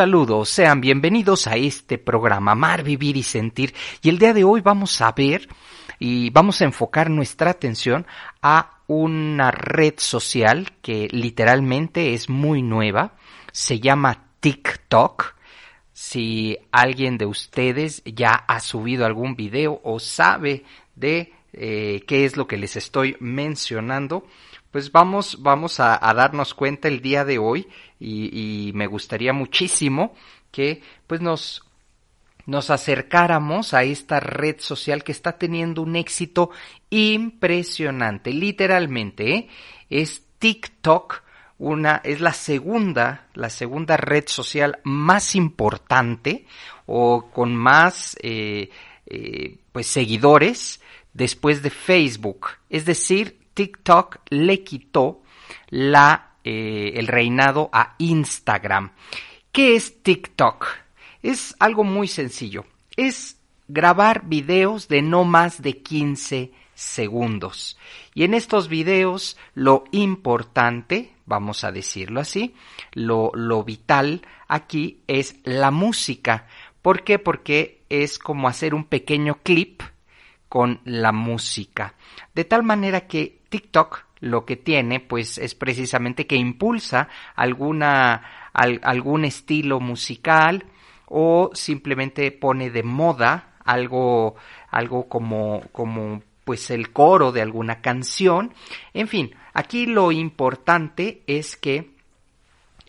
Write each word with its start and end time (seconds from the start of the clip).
Saludos, 0.00 0.48
sean 0.48 0.80
bienvenidos 0.80 1.46
a 1.46 1.56
este 1.56 1.98
programa 1.98 2.52
Amar, 2.52 2.82
Vivir 2.82 3.18
y 3.18 3.22
Sentir. 3.22 3.74
Y 4.00 4.08
el 4.08 4.18
día 4.18 4.32
de 4.32 4.44
hoy 4.44 4.62
vamos 4.62 4.98
a 5.02 5.12
ver 5.12 5.46
y 5.98 6.30
vamos 6.30 6.62
a 6.62 6.64
enfocar 6.64 7.10
nuestra 7.10 7.50
atención 7.50 8.06
a 8.40 8.78
una 8.86 9.50
red 9.50 9.92
social 9.98 10.72
que 10.80 11.06
literalmente 11.10 12.14
es 12.14 12.30
muy 12.30 12.62
nueva. 12.62 13.12
Se 13.52 13.78
llama 13.78 14.24
TikTok. 14.40 15.34
Si 15.92 16.56
alguien 16.72 17.18
de 17.18 17.26
ustedes 17.26 18.02
ya 18.06 18.32
ha 18.32 18.58
subido 18.60 19.04
algún 19.04 19.36
video 19.36 19.82
o 19.84 20.00
sabe 20.00 20.64
de 20.96 21.34
eh, 21.52 22.04
qué 22.06 22.24
es 22.24 22.38
lo 22.38 22.46
que 22.46 22.56
les 22.56 22.74
estoy 22.76 23.18
mencionando, 23.20 24.24
pues 24.70 24.92
vamos, 24.92 25.38
vamos 25.40 25.80
a, 25.80 25.98
darnos 26.14 26.54
cuenta 26.54 26.88
el 26.88 27.00
día 27.00 27.24
de 27.24 27.38
hoy 27.38 27.68
y, 27.98 28.68
y, 28.68 28.72
me 28.72 28.86
gustaría 28.86 29.32
muchísimo 29.32 30.14
que 30.50 30.82
pues 31.06 31.20
nos, 31.20 31.62
nos 32.46 32.70
acercáramos 32.70 33.74
a 33.74 33.84
esta 33.84 34.20
red 34.20 34.56
social 34.58 35.04
que 35.04 35.12
está 35.12 35.38
teniendo 35.38 35.82
un 35.82 35.96
éxito 35.96 36.50
impresionante, 36.90 38.32
literalmente, 38.32 39.34
¿eh? 39.34 39.48
es 39.88 40.24
TikTok, 40.38 41.22
una, 41.58 42.00
es 42.04 42.20
la 42.20 42.32
segunda, 42.32 43.28
la 43.34 43.50
segunda 43.50 43.96
red 43.96 44.24
social 44.26 44.78
más 44.82 45.34
importante 45.34 46.46
o 46.86 47.30
con 47.30 47.54
más 47.54 48.16
eh, 48.22 48.70
eh, 49.06 49.58
pues 49.70 49.86
seguidores 49.86 50.80
después 51.12 51.62
de 51.62 51.70
Facebook. 51.70 52.48
Es 52.70 52.86
decir, 52.86 53.39
TikTok 53.60 54.20
le 54.30 54.64
quitó 54.64 55.20
la, 55.68 56.36
eh, 56.44 56.94
el 56.94 57.06
reinado 57.06 57.68
a 57.74 57.94
Instagram. 57.98 58.92
¿Qué 59.52 59.76
es 59.76 60.02
TikTok? 60.02 60.66
Es 61.22 61.54
algo 61.58 61.84
muy 61.84 62.08
sencillo. 62.08 62.64
Es 62.96 63.36
grabar 63.68 64.24
videos 64.24 64.88
de 64.88 65.02
no 65.02 65.24
más 65.24 65.60
de 65.60 65.82
15 65.82 66.52
segundos. 66.72 67.76
Y 68.14 68.24
en 68.24 68.32
estos 68.32 68.68
videos 68.68 69.36
lo 69.52 69.84
importante, 69.90 71.12
vamos 71.26 71.62
a 71.62 71.70
decirlo 71.70 72.20
así, 72.20 72.54
lo, 72.94 73.30
lo 73.34 73.62
vital 73.62 74.22
aquí 74.48 75.02
es 75.06 75.36
la 75.44 75.70
música. 75.70 76.46
¿Por 76.80 77.04
qué? 77.04 77.18
Porque 77.18 77.82
es 77.90 78.18
como 78.18 78.48
hacer 78.48 78.72
un 78.72 78.84
pequeño 78.84 79.40
clip 79.42 79.82
con 80.48 80.80
la 80.86 81.12
música. 81.12 81.94
De 82.34 82.46
tal 82.46 82.62
manera 82.62 83.06
que 83.06 83.39
TikTok 83.50 84.04
lo 84.20 84.44
que 84.44 84.56
tiene 84.56 85.00
pues 85.00 85.38
es 85.38 85.54
precisamente 85.54 86.26
que 86.26 86.36
impulsa 86.36 87.08
alguna 87.34 88.22
algún 88.52 89.24
estilo 89.24 89.80
musical 89.80 90.64
o 91.06 91.50
simplemente 91.54 92.30
pone 92.32 92.70
de 92.70 92.82
moda 92.82 93.54
algo 93.64 94.36
algo 94.70 95.08
como 95.08 95.62
como 95.72 96.22
pues 96.44 96.70
el 96.70 96.92
coro 96.92 97.32
de 97.32 97.42
alguna 97.42 97.80
canción 97.80 98.52
en 98.92 99.08
fin 99.08 99.34
aquí 99.54 99.86
lo 99.86 100.12
importante 100.12 101.22
es 101.26 101.56
que 101.56 101.90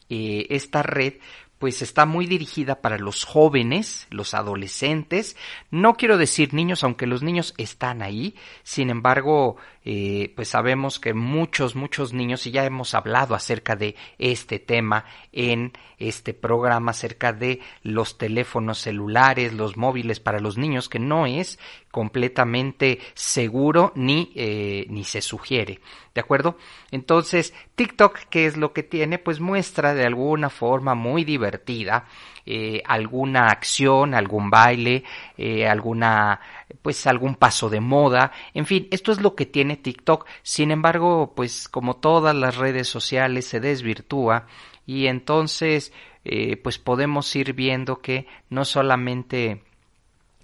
eh, 0.09 0.47
esta 0.49 0.83
red 0.83 1.13
pues 1.61 1.83
está 1.83 2.07
muy 2.07 2.25
dirigida 2.25 2.81
para 2.81 2.97
los 2.97 3.23
jóvenes, 3.23 4.07
los 4.09 4.33
adolescentes. 4.33 5.37
No 5.69 5.93
quiero 5.93 6.17
decir 6.17 6.55
niños, 6.55 6.83
aunque 6.83 7.05
los 7.05 7.21
niños 7.21 7.53
están 7.59 8.01
ahí. 8.01 8.33
Sin 8.63 8.89
embargo, 8.89 9.57
pues 9.83 10.47
sabemos 10.47 10.99
que 10.99 11.13
muchos, 11.13 11.75
muchos 11.75 12.13
niños, 12.13 12.45
y 12.45 12.51
ya 12.51 12.65
hemos 12.65 12.93
hablado 12.93 13.35
acerca 13.35 13.75
de 13.75 13.95
este 14.19 14.59
tema 14.59 15.05
en 15.31 15.73
este 15.97 16.33
programa, 16.33 16.91
acerca 16.91 17.33
de 17.33 17.59
los 17.83 18.17
teléfonos 18.17 18.79
celulares, 18.79 19.53
los 19.53 19.77
móviles 19.77 20.19
para 20.19 20.39
los 20.39 20.57
niños, 20.57 20.89
que 20.89 20.99
no 20.99 21.25
es 21.25 21.59
completamente 21.91 22.99
seguro 23.13 23.91
ni, 23.95 24.31
eh, 24.35 24.85
ni 24.89 25.03
se 25.03 25.21
sugiere. 25.21 25.79
¿De 26.13 26.21
acuerdo? 26.21 26.57
Entonces, 26.91 27.53
TikTok, 27.75 28.19
¿qué 28.29 28.45
es 28.45 28.57
lo 28.57 28.73
que 28.73 28.83
tiene? 28.83 29.17
Pues 29.17 29.39
muestra 29.39 29.93
de 29.93 30.05
alguna 30.05 30.49
forma 30.49 30.93
muy 30.93 31.23
divertida 31.23 32.05
eh, 32.45 32.81
alguna 32.85 33.47
acción, 33.47 34.13
algún 34.13 34.49
baile, 34.49 35.03
eh, 35.37 35.67
alguna, 35.67 36.39
pues 36.81 37.05
algún 37.07 37.35
paso 37.35 37.69
de 37.69 37.79
moda, 37.79 38.31
en 38.53 38.65
fin, 38.65 38.87
esto 38.91 39.11
es 39.11 39.21
lo 39.21 39.35
que 39.35 39.45
tiene 39.45 39.77
TikTok. 39.77 40.25
Sin 40.43 40.71
embargo, 40.71 41.33
pues 41.35 41.67
como 41.69 41.97
todas 41.97 42.35
las 42.35 42.57
redes 42.57 42.87
sociales 42.87 43.45
se 43.45 43.59
desvirtúa. 43.59 44.47
Y 44.85 45.07
entonces, 45.07 45.93
eh, 46.25 46.57
pues 46.57 46.77
podemos 46.79 47.35
ir 47.35 47.53
viendo 47.53 48.01
que 48.01 48.27
no 48.49 48.65
solamente 48.65 49.63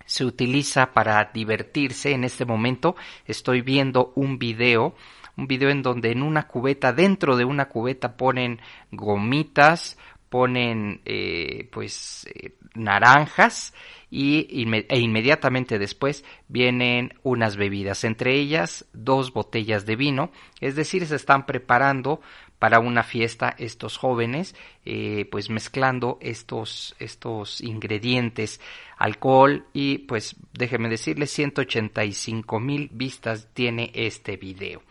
se 0.06 0.24
utiliza 0.26 0.94
para 0.94 1.32
divertirse 1.34 2.12
en 2.12 2.24
este 2.24 2.46
momento. 2.46 2.96
Estoy 3.26 3.62
viendo 3.62 4.14
un 4.16 4.40
video 4.40 4.96
un 5.38 5.48
video 5.48 5.70
en 5.70 5.84
donde 5.84 6.12
en 6.12 6.24
una 6.24 6.48
cubeta 6.48 6.92
dentro 6.92 7.38
de 7.38 7.46
una 7.46 7.70
cubeta 7.70 8.18
ponen 8.18 8.60
gomitas 8.92 9.98
ponen 10.30 11.02
eh, 11.06 11.70
pues 11.72 12.28
eh, 12.34 12.54
naranjas 12.76 13.74
y 14.10 14.48
e 14.90 15.00
inmediatamente 15.00 15.80
después 15.80 16.24
vienen 16.48 17.14
unas 17.24 17.58
bebidas, 17.58 18.04
entre 18.04 18.36
ellas 18.36 18.86
dos 18.94 19.34
botellas 19.34 19.86
de 19.86 19.96
vino, 19.96 20.32
es 20.62 20.76
decir, 20.76 21.06
se 21.06 21.16
están 21.16 21.46
preparando 21.46 22.22
para 22.60 22.80
una 22.80 23.04
fiesta 23.04 23.54
estos 23.60 23.98
jóvenes, 23.98 24.56
eh, 24.84 25.28
pues 25.32 25.50
mezclando 25.50 26.18
estos, 26.22 26.96
estos 26.98 27.62
ingredientes, 27.62 28.60
alcohol 28.98 29.68
y 29.74 30.00
pues 30.00 30.36
déjeme 30.54 30.90
decirles 30.90 31.30
185 31.32 32.60
mil 32.60 32.90
vistas 32.92 33.50
tiene 33.54 33.92
este 33.94 34.38
video. 34.38 34.82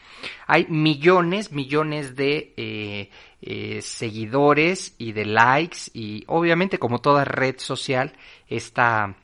Hay 0.46 0.66
millones, 0.68 1.50
millones 1.50 2.14
de 2.14 2.54
eh, 2.56 3.10
eh, 3.42 3.82
seguidores 3.82 4.94
y 4.98 5.10
de 5.10 5.24
likes 5.24 5.90
y 5.92 6.22
obviamente 6.28 6.78
como 6.78 7.00
toda 7.00 7.24
red 7.24 7.56
social 7.58 8.12
está 8.48 9.16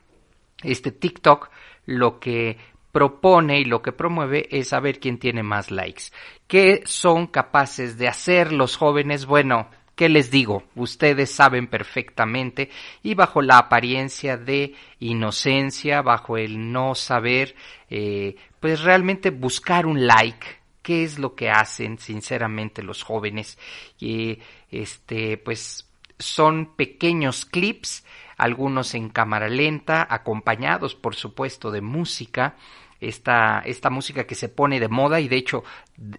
este 0.63 0.93
TikTok 0.93 1.51
lo 1.87 2.21
que 2.21 2.57
propone 2.93 3.59
y 3.61 3.65
lo 3.65 3.83
que 3.83 3.93
promueve 3.93 4.47
es 4.51 4.69
saber 4.69 5.01
quién 5.01 5.19
tiene 5.19 5.43
más 5.43 5.71
likes. 5.71 6.05
¿Qué 6.47 6.83
son 6.85 7.27
capaces 7.27 7.97
de 7.97 8.07
hacer 8.07 8.53
los 8.53 8.77
jóvenes? 8.77 9.25
Bueno, 9.25 9.69
¿qué 9.97 10.09
les 10.09 10.31
digo? 10.31 10.65
Ustedes 10.75 11.31
saben 11.31 11.67
perfectamente 11.67 12.71
y 13.03 13.15
bajo 13.15 13.41
la 13.41 13.57
apariencia 13.59 14.37
de 14.37 14.75
inocencia, 15.01 16.03
bajo 16.03 16.37
el 16.37 16.71
no 16.71 16.95
saber, 16.95 17.57
eh, 17.89 18.37
pues 18.61 18.83
realmente 18.83 19.31
buscar 19.31 19.87
un 19.87 20.07
like. 20.07 20.47
¿Qué 20.83 21.05
es 21.05 21.19
lo 21.19 21.35
que 21.35 21.49
hacen 21.49 21.99
sinceramente 21.99 22.83
los 22.83 23.05
jóvenes? 23.05 23.57
Y 24.01 24.41
este, 24.71 25.39
pues 25.39 25.89
son 26.19 26.75
pequeños 26.75 27.45
clips, 27.45 28.05
algunos 28.37 28.95
en 28.95 29.09
cámara 29.09 29.49
lenta, 29.49 30.07
acompañados 30.09 30.95
por 30.95 31.15
supuesto 31.15 31.71
de 31.71 31.81
música, 31.81 32.57
esta, 33.01 33.61
esta 33.65 33.91
música 33.91 34.25
que 34.25 34.35
se 34.35 34.49
pone 34.49 34.79
de 34.79 34.89
moda 34.89 35.21
y 35.21 35.29
de 35.29 35.37
hecho 35.37 35.65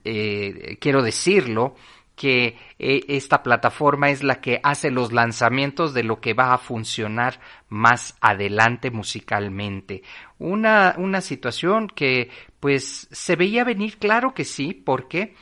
eh, 0.03 0.77
quiero 0.81 1.01
decirlo 1.01 1.75
que 2.15 2.57
eh, 2.77 3.05
esta 3.07 3.41
plataforma 3.41 4.09
es 4.09 4.23
la 4.23 4.39
que 4.39 4.59
hace 4.63 4.91
los 4.91 5.11
lanzamientos 5.11 5.93
de 5.93 6.03
lo 6.03 6.19
que 6.19 6.33
va 6.33 6.53
a 6.53 6.57
funcionar 6.57 7.39
más 7.69 8.15
adelante 8.21 8.91
musicalmente. 8.91 10.03
Una, 10.37 10.93
una 10.97 11.21
situación 11.21 11.87
que 11.87 12.29
pues 12.59 13.07
se 13.11 13.35
veía 13.35 13.63
venir, 13.63 13.97
claro 13.97 14.33
que 14.33 14.45
sí, 14.45 14.73
¿por 14.73 15.07
qué? 15.07 15.33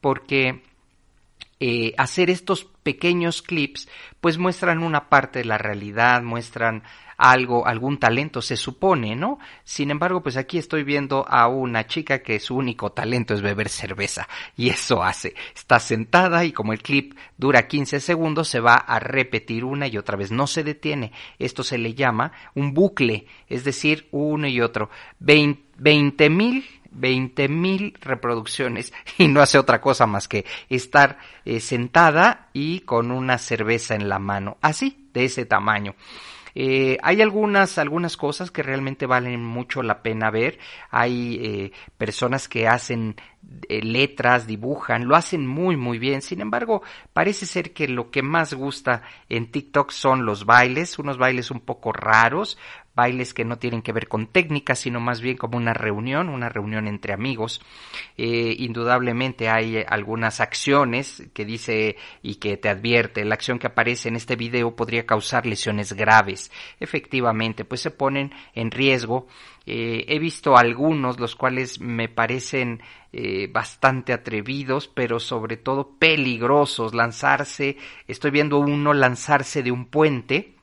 Porque 0.00 0.62
eh, 1.60 1.92
hacer 1.98 2.30
estos 2.30 2.64
pequeños 2.82 3.42
clips, 3.42 3.88
pues 4.20 4.38
muestran 4.38 4.82
una 4.82 5.08
parte 5.08 5.40
de 5.40 5.44
la 5.44 5.58
realidad, 5.58 6.22
muestran 6.22 6.84
algo, 7.18 7.66
algún 7.66 7.98
talento, 7.98 8.40
se 8.40 8.56
supone, 8.56 9.16
¿no? 9.16 9.40
Sin 9.64 9.90
embargo, 9.90 10.22
pues 10.22 10.36
aquí 10.36 10.56
estoy 10.56 10.84
viendo 10.84 11.26
a 11.28 11.48
una 11.48 11.86
chica 11.86 12.22
que 12.22 12.38
su 12.38 12.56
único 12.56 12.92
talento 12.92 13.34
es 13.34 13.42
beber 13.42 13.68
cerveza 13.68 14.28
y 14.56 14.70
eso 14.70 15.02
hace. 15.02 15.34
Está 15.54 15.80
sentada 15.80 16.44
y 16.44 16.52
como 16.52 16.72
el 16.72 16.80
clip 16.80 17.14
dura 17.36 17.66
15 17.66 17.98
segundos, 18.00 18.48
se 18.48 18.60
va 18.60 18.74
a 18.74 19.00
repetir 19.00 19.64
una 19.64 19.88
y 19.88 19.98
otra 19.98 20.16
vez, 20.16 20.30
no 20.30 20.46
se 20.46 20.62
detiene. 20.62 21.12
Esto 21.40 21.64
se 21.64 21.76
le 21.76 21.94
llama 21.94 22.32
un 22.54 22.72
bucle, 22.72 23.26
es 23.48 23.64
decir, 23.64 24.08
uno 24.12 24.46
y 24.46 24.60
otro. 24.60 24.90
20 25.18 26.30
mil 26.30 26.64
20 26.90 27.48
mil 27.48 27.96
reproducciones 28.00 28.92
y 29.18 29.28
no 29.28 29.40
hace 29.40 29.58
otra 29.58 29.80
cosa 29.80 30.06
más 30.06 30.28
que 30.28 30.44
estar 30.68 31.18
eh, 31.44 31.60
sentada 31.60 32.48
y 32.52 32.80
con 32.80 33.10
una 33.10 33.38
cerveza 33.38 33.94
en 33.94 34.08
la 34.08 34.18
mano, 34.18 34.58
así, 34.60 35.08
de 35.12 35.24
ese 35.24 35.44
tamaño. 35.44 35.94
Eh, 36.60 36.98
hay 37.02 37.22
algunas, 37.22 37.78
algunas 37.78 38.16
cosas 38.16 38.50
que 38.50 38.64
realmente 38.64 39.06
valen 39.06 39.44
mucho 39.44 39.80
la 39.82 40.02
pena 40.02 40.30
ver. 40.30 40.58
Hay 40.90 41.38
eh, 41.40 41.72
personas 41.96 42.48
que 42.48 42.66
hacen 42.66 43.14
letras, 43.68 44.46
dibujan, 44.46 45.06
lo 45.06 45.16
hacen 45.16 45.46
muy 45.46 45.76
muy 45.76 45.98
bien. 45.98 46.22
Sin 46.22 46.40
embargo, 46.40 46.82
parece 47.12 47.46
ser 47.46 47.72
que 47.72 47.88
lo 47.88 48.10
que 48.10 48.22
más 48.22 48.54
gusta 48.54 49.02
en 49.28 49.50
TikTok 49.50 49.90
son 49.90 50.26
los 50.26 50.44
bailes, 50.44 50.98
unos 50.98 51.18
bailes 51.18 51.50
un 51.50 51.60
poco 51.60 51.92
raros, 51.92 52.58
bailes 52.98 53.32
que 53.32 53.44
no 53.44 53.58
tienen 53.58 53.80
que 53.80 53.92
ver 53.92 54.08
con 54.08 54.26
técnica, 54.26 54.74
sino 54.74 54.98
más 54.98 55.20
bien 55.20 55.36
como 55.36 55.56
una 55.56 55.72
reunión, 55.72 56.28
una 56.28 56.48
reunión 56.48 56.88
entre 56.88 57.12
amigos. 57.12 57.60
Eh, 58.16 58.56
indudablemente 58.58 59.48
hay 59.48 59.84
algunas 59.86 60.40
acciones 60.40 61.22
que 61.32 61.44
dice 61.44 61.96
y 62.22 62.34
que 62.36 62.56
te 62.56 62.68
advierte, 62.68 63.24
la 63.24 63.36
acción 63.36 63.60
que 63.60 63.68
aparece 63.68 64.08
en 64.08 64.16
este 64.16 64.34
video 64.34 64.74
podría 64.74 65.06
causar 65.06 65.46
lesiones 65.46 65.92
graves. 65.92 66.50
Efectivamente, 66.80 67.64
pues 67.64 67.82
se 67.82 67.92
ponen 67.92 68.32
en 68.52 68.72
riesgo. 68.72 69.28
Eh, 69.64 70.06
he 70.08 70.18
visto 70.18 70.56
algunos, 70.56 71.20
los 71.20 71.36
cuales 71.36 71.78
me 71.78 72.08
parecen 72.08 72.80
eh, 73.12 73.48
bastante 73.52 74.12
atrevidos, 74.12 74.88
pero 74.88 75.20
sobre 75.20 75.56
todo 75.56 75.96
peligrosos. 75.98 76.94
Lanzarse, 76.94 77.76
estoy 78.06 78.30
viendo 78.30 78.58
uno 78.58 78.92
lanzarse 78.92 79.62
de 79.62 79.72
un 79.72 79.86
puente 79.86 80.54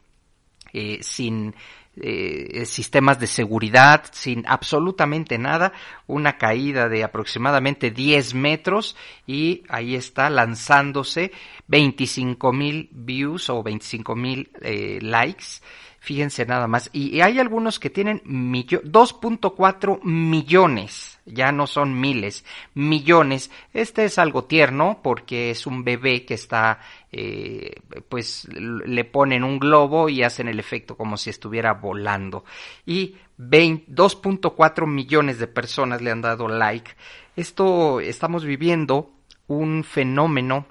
sin 0.99 1.55
eh, 1.97 2.65
sistemas 2.65 3.21
de 3.21 3.27
seguridad, 3.27 4.03
sin 4.11 4.43
absolutamente 4.47 5.37
nada, 5.37 5.71
una 6.07 6.37
caída 6.37 6.89
de 6.89 7.05
aproximadamente 7.05 7.89
10 7.89 8.33
metros 8.33 8.97
y 9.25 9.63
ahí 9.69 9.95
está 9.95 10.29
lanzándose 10.29 11.31
25 11.67 12.51
mil 12.51 12.89
views 12.91 13.49
o 13.49 13.63
25 13.63 14.13
mil 14.13 14.51
eh, 14.61 14.99
likes. 15.01 15.61
Fíjense 16.05 16.45
nada 16.45 16.67
más. 16.67 16.91
Y, 16.93 17.19
hay 17.21 17.39
algunos 17.39 17.79
que 17.79 17.89
tienen 17.89 18.21
2.4 18.23 20.03
millones. 20.03 21.19
Ya 21.25 21.51
no 21.51 21.65
son 21.65 21.99
miles, 21.99 22.45
millones. 22.75 23.49
Este 23.73 24.05
es 24.05 24.19
algo 24.19 24.43
tierno 24.43 24.99
porque 25.01 25.49
es 25.49 25.65
un 25.65 25.83
bebé 25.83 26.23
que 26.23 26.35
está 26.35 26.79
eh, 27.11 27.81
pues 28.07 28.47
le 28.53 29.03
ponen 29.05 29.43
un 29.43 29.57
globo 29.57 30.07
y 30.07 30.21
hacen 30.21 30.47
el 30.47 30.59
efecto 30.59 30.95
como 30.95 31.17
si 31.17 31.31
estuviera 31.31 31.73
volando. 31.73 32.45
Y 32.85 33.15
2.4 33.39 34.85
millones 34.85 35.39
de 35.39 35.47
personas 35.47 36.03
le 36.03 36.11
han 36.11 36.21
dado 36.21 36.47
like. 36.47 36.91
Esto 37.35 37.99
estamos 37.99 38.45
viviendo 38.45 39.09
un 39.47 39.83
fenómeno 39.83 40.67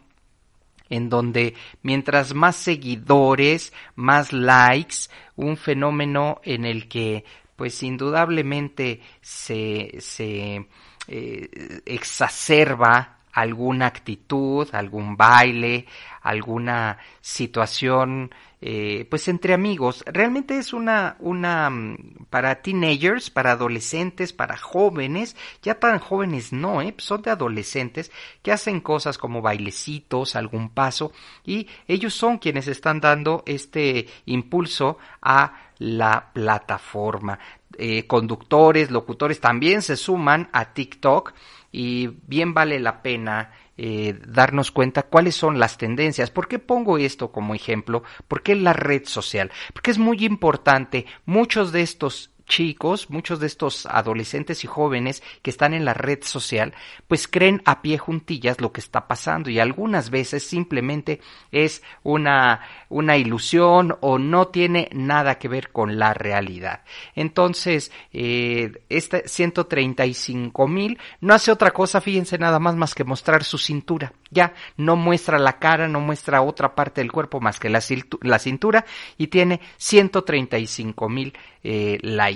en 0.90 1.08
donde 1.08 1.54
mientras 1.82 2.34
más 2.34 2.56
seguidores, 2.56 3.72
más 3.94 4.32
likes, 4.32 5.08
un 5.36 5.56
fenómeno 5.56 6.40
en 6.44 6.64
el 6.64 6.88
que 6.88 7.24
pues 7.56 7.82
indudablemente 7.82 9.00
se, 9.20 9.96
se 10.00 10.66
eh, 11.08 11.80
exacerba 11.86 13.18
alguna 13.34 13.86
actitud, 13.86 14.68
algún 14.72 15.16
baile, 15.16 15.86
alguna 16.22 16.98
situación, 17.20 18.30
eh, 18.60 19.06
pues 19.10 19.26
entre 19.26 19.52
amigos. 19.52 20.04
Realmente 20.06 20.56
es 20.56 20.72
una, 20.72 21.16
una, 21.18 21.68
mm, 21.68 22.26
para 22.30 22.62
teenagers, 22.62 23.30
para 23.30 23.52
adolescentes, 23.52 24.32
para 24.32 24.56
jóvenes, 24.56 25.36
ya 25.62 25.74
tan 25.80 25.98
jóvenes 25.98 26.52
no, 26.52 26.80
¿eh? 26.80 26.94
son 26.98 27.22
de 27.22 27.32
adolescentes 27.32 28.12
que 28.40 28.52
hacen 28.52 28.80
cosas 28.80 29.18
como 29.18 29.42
bailecitos, 29.42 30.36
algún 30.36 30.70
paso, 30.70 31.12
y 31.44 31.66
ellos 31.88 32.14
son 32.14 32.38
quienes 32.38 32.68
están 32.68 33.00
dando 33.00 33.42
este 33.46 34.06
impulso 34.26 34.96
a 35.20 35.54
la 35.78 36.30
plataforma. 36.32 37.38
Eh, 37.78 38.06
conductores, 38.06 38.90
locutores 38.90 39.40
también 39.40 39.82
se 39.82 39.96
suman 39.96 40.48
a 40.52 40.72
TikTok 40.72 41.32
y 41.72 42.08
bien 42.26 42.54
vale 42.54 42.78
la 42.78 43.02
pena 43.02 43.52
eh, 43.76 44.16
darnos 44.26 44.70
cuenta 44.70 45.02
cuáles 45.02 45.34
son 45.34 45.58
las 45.58 45.76
tendencias. 45.76 46.30
¿Por 46.30 46.46
qué 46.46 46.58
pongo 46.58 46.98
esto 46.98 47.32
como 47.32 47.54
ejemplo? 47.54 48.04
¿Por 48.28 48.42
qué 48.42 48.54
la 48.54 48.72
red 48.72 49.04
social? 49.06 49.50
Porque 49.72 49.90
es 49.90 49.98
muy 49.98 50.24
importante. 50.24 51.06
Muchos 51.26 51.72
de 51.72 51.82
estos 51.82 52.30
chicos, 52.46 53.10
muchos 53.10 53.40
de 53.40 53.46
estos 53.46 53.86
adolescentes 53.86 54.64
y 54.64 54.66
jóvenes 54.66 55.22
que 55.42 55.50
están 55.50 55.74
en 55.74 55.84
la 55.84 55.94
red 55.94 56.22
social, 56.22 56.74
pues 57.08 57.28
creen 57.28 57.62
a 57.64 57.82
pie 57.82 57.98
juntillas 57.98 58.60
lo 58.60 58.72
que 58.72 58.80
está 58.80 59.06
pasando 59.06 59.50
y 59.50 59.58
algunas 59.58 60.10
veces 60.10 60.46
simplemente 60.46 61.20
es 61.52 61.82
una, 62.02 62.60
una 62.88 63.16
ilusión 63.16 63.96
o 64.00 64.18
no 64.18 64.48
tiene 64.48 64.88
nada 64.92 65.38
que 65.38 65.48
ver 65.48 65.70
con 65.70 65.98
la 65.98 66.14
realidad. 66.14 66.82
Entonces, 67.14 67.90
eh, 68.12 68.72
este 68.88 69.26
135 69.26 70.68
mil 70.68 70.98
no 71.20 71.34
hace 71.34 71.50
otra 71.50 71.70
cosa, 71.70 72.00
fíjense 72.00 72.38
nada 72.38 72.58
más 72.58 72.76
más 72.76 72.94
que 72.94 73.04
mostrar 73.04 73.44
su 73.44 73.58
cintura. 73.58 74.12
Ya 74.30 74.54
no 74.76 74.96
muestra 74.96 75.38
la 75.38 75.58
cara, 75.58 75.88
no 75.88 76.00
muestra 76.00 76.42
otra 76.42 76.74
parte 76.74 77.00
del 77.00 77.12
cuerpo 77.12 77.40
más 77.40 77.60
que 77.60 77.70
la, 77.70 77.80
la 78.22 78.38
cintura 78.38 78.84
y 79.16 79.28
tiene 79.28 79.60
135 79.76 81.08
mil 81.08 81.32
eh, 81.62 81.98
likes. 82.02 82.33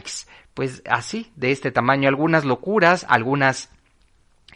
Pues 0.55 0.83
así, 0.89 1.31
de 1.37 1.53
este 1.53 1.71
tamaño, 1.71 2.09
algunas 2.09 2.45
locuras, 2.45 3.07
algunas 3.09 3.71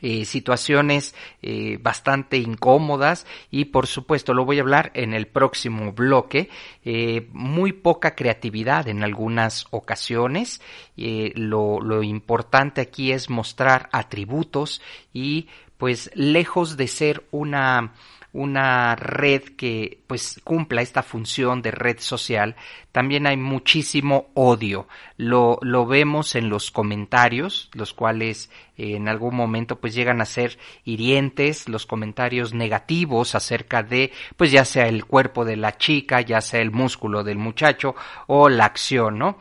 eh, 0.05 0.25
situaciones 0.25 1.15
eh, 1.43 1.79
bastante 1.81 2.37
incómodas. 2.37 3.25
Y 3.53 3.67
por 3.67 3.87
supuesto 3.87 4.35
lo 4.35 4.45
voy 4.45 4.59
a 4.59 4.63
hablar 4.63 4.91
en 4.95 5.15
el 5.15 5.29
próximo 5.29 5.93
bloque. 5.93 6.51
Eh, 6.85 7.29
muy 7.33 7.73
poca 7.73 8.17
creatividad 8.17 8.89
en 8.89 9.05
algunas 9.05 9.67
ocasiones. 9.71 10.61
Lo, 10.97 11.81
lo 11.81 12.03
importante 12.03 12.81
aquí 12.81 13.13
es 13.13 13.31
mostrar 13.31 13.89
atributos 13.93 14.83
y 15.13 15.47
pues 15.79 16.11
lejos 16.15 16.77
de 16.77 16.89
ser 16.89 17.25
una 17.31 17.93
una 18.33 18.97
red 18.97 19.43
que 19.43 20.01
pues 20.07 20.41
cumpla 20.43 20.81
esta 20.81 21.03
función 21.03 21.61
de 21.61 21.71
red 21.71 21.99
social, 22.01 22.57
también 22.91 23.27
hay 23.27 23.37
muchísimo 23.37 24.31
odio. 24.35 24.89
Lo, 25.17 25.59
lo 25.61 25.87
vemos 25.87 26.35
en 26.35 26.49
los 26.49 26.71
comentarios, 26.71 27.71
los 27.75 27.93
cuales 27.93 28.51
eh, 28.77 28.97
en 28.97 29.09
algún 29.09 29.37
momento 29.37 29.81
pues 29.81 29.95
llegan 29.95 30.21
a 30.21 30.27
ser 30.27 30.59
hirientes, 30.85 31.69
los 31.69 31.85
comentarios 31.85 32.55
negativos 32.55 33.35
acerca 33.35 33.83
de 33.83 34.13
pues 34.37 34.51
ya 34.51 34.65
sea 34.65 34.89
el 34.89 35.05
cuerpo 35.05 35.45
de 35.45 35.57
la 35.57 35.77
chica, 35.77 36.21
ya 36.23 36.41
sea 36.41 36.61
el 36.61 36.71
músculo 36.71 37.25
del 37.25 37.39
muchacho 37.39 37.95
o 38.27 38.49
la 38.49 38.65
acción, 38.65 39.19
¿no? 39.19 39.39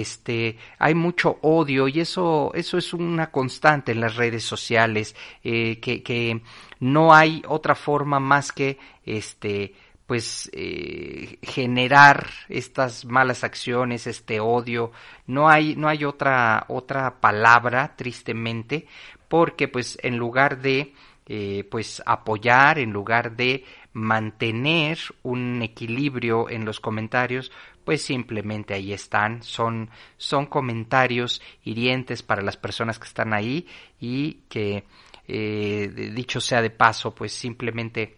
Este 0.00 0.56
hay 0.78 0.94
mucho 0.94 1.38
odio 1.42 1.88
y 1.88 2.00
eso 2.00 2.52
eso 2.54 2.78
es 2.78 2.92
una 2.94 3.30
constante 3.30 3.92
en 3.92 4.00
las 4.00 4.16
redes 4.16 4.44
sociales 4.44 5.14
eh, 5.44 5.80
que, 5.80 6.02
que 6.02 6.40
no 6.80 7.12
hay 7.14 7.42
otra 7.46 7.74
forma 7.74 8.20
más 8.20 8.52
que 8.52 8.78
este 9.04 9.74
pues 10.06 10.50
eh, 10.52 11.38
generar 11.42 12.26
estas 12.50 13.06
malas 13.06 13.44
acciones, 13.44 14.06
este 14.06 14.40
odio, 14.40 14.92
no 15.26 15.48
hay, 15.48 15.74
no 15.74 15.88
hay 15.88 16.04
otra, 16.04 16.66
otra 16.68 17.18
palabra, 17.18 17.94
tristemente, 17.96 18.86
porque 19.28 19.68
pues 19.68 19.98
en 20.02 20.18
lugar 20.18 20.60
de 20.60 20.92
eh, 21.26 21.66
pues 21.70 22.02
apoyar, 22.04 22.78
en 22.78 22.92
lugar 22.92 23.36
de 23.36 23.64
mantener 23.92 24.98
un 25.22 25.62
equilibrio 25.62 26.48
en 26.50 26.64
los 26.64 26.80
comentarios, 26.80 27.52
pues 27.84 28.02
simplemente 28.02 28.74
ahí 28.74 28.92
están, 28.92 29.42
son, 29.42 29.90
son 30.16 30.46
comentarios 30.46 31.42
hirientes 31.64 32.22
para 32.22 32.42
las 32.42 32.56
personas 32.56 32.98
que 32.98 33.06
están 33.06 33.32
ahí 33.32 33.66
y 34.00 34.42
que, 34.48 34.84
eh, 35.28 36.10
dicho 36.14 36.40
sea 36.40 36.62
de 36.62 36.70
paso, 36.70 37.14
pues 37.14 37.32
simplemente 37.32 38.16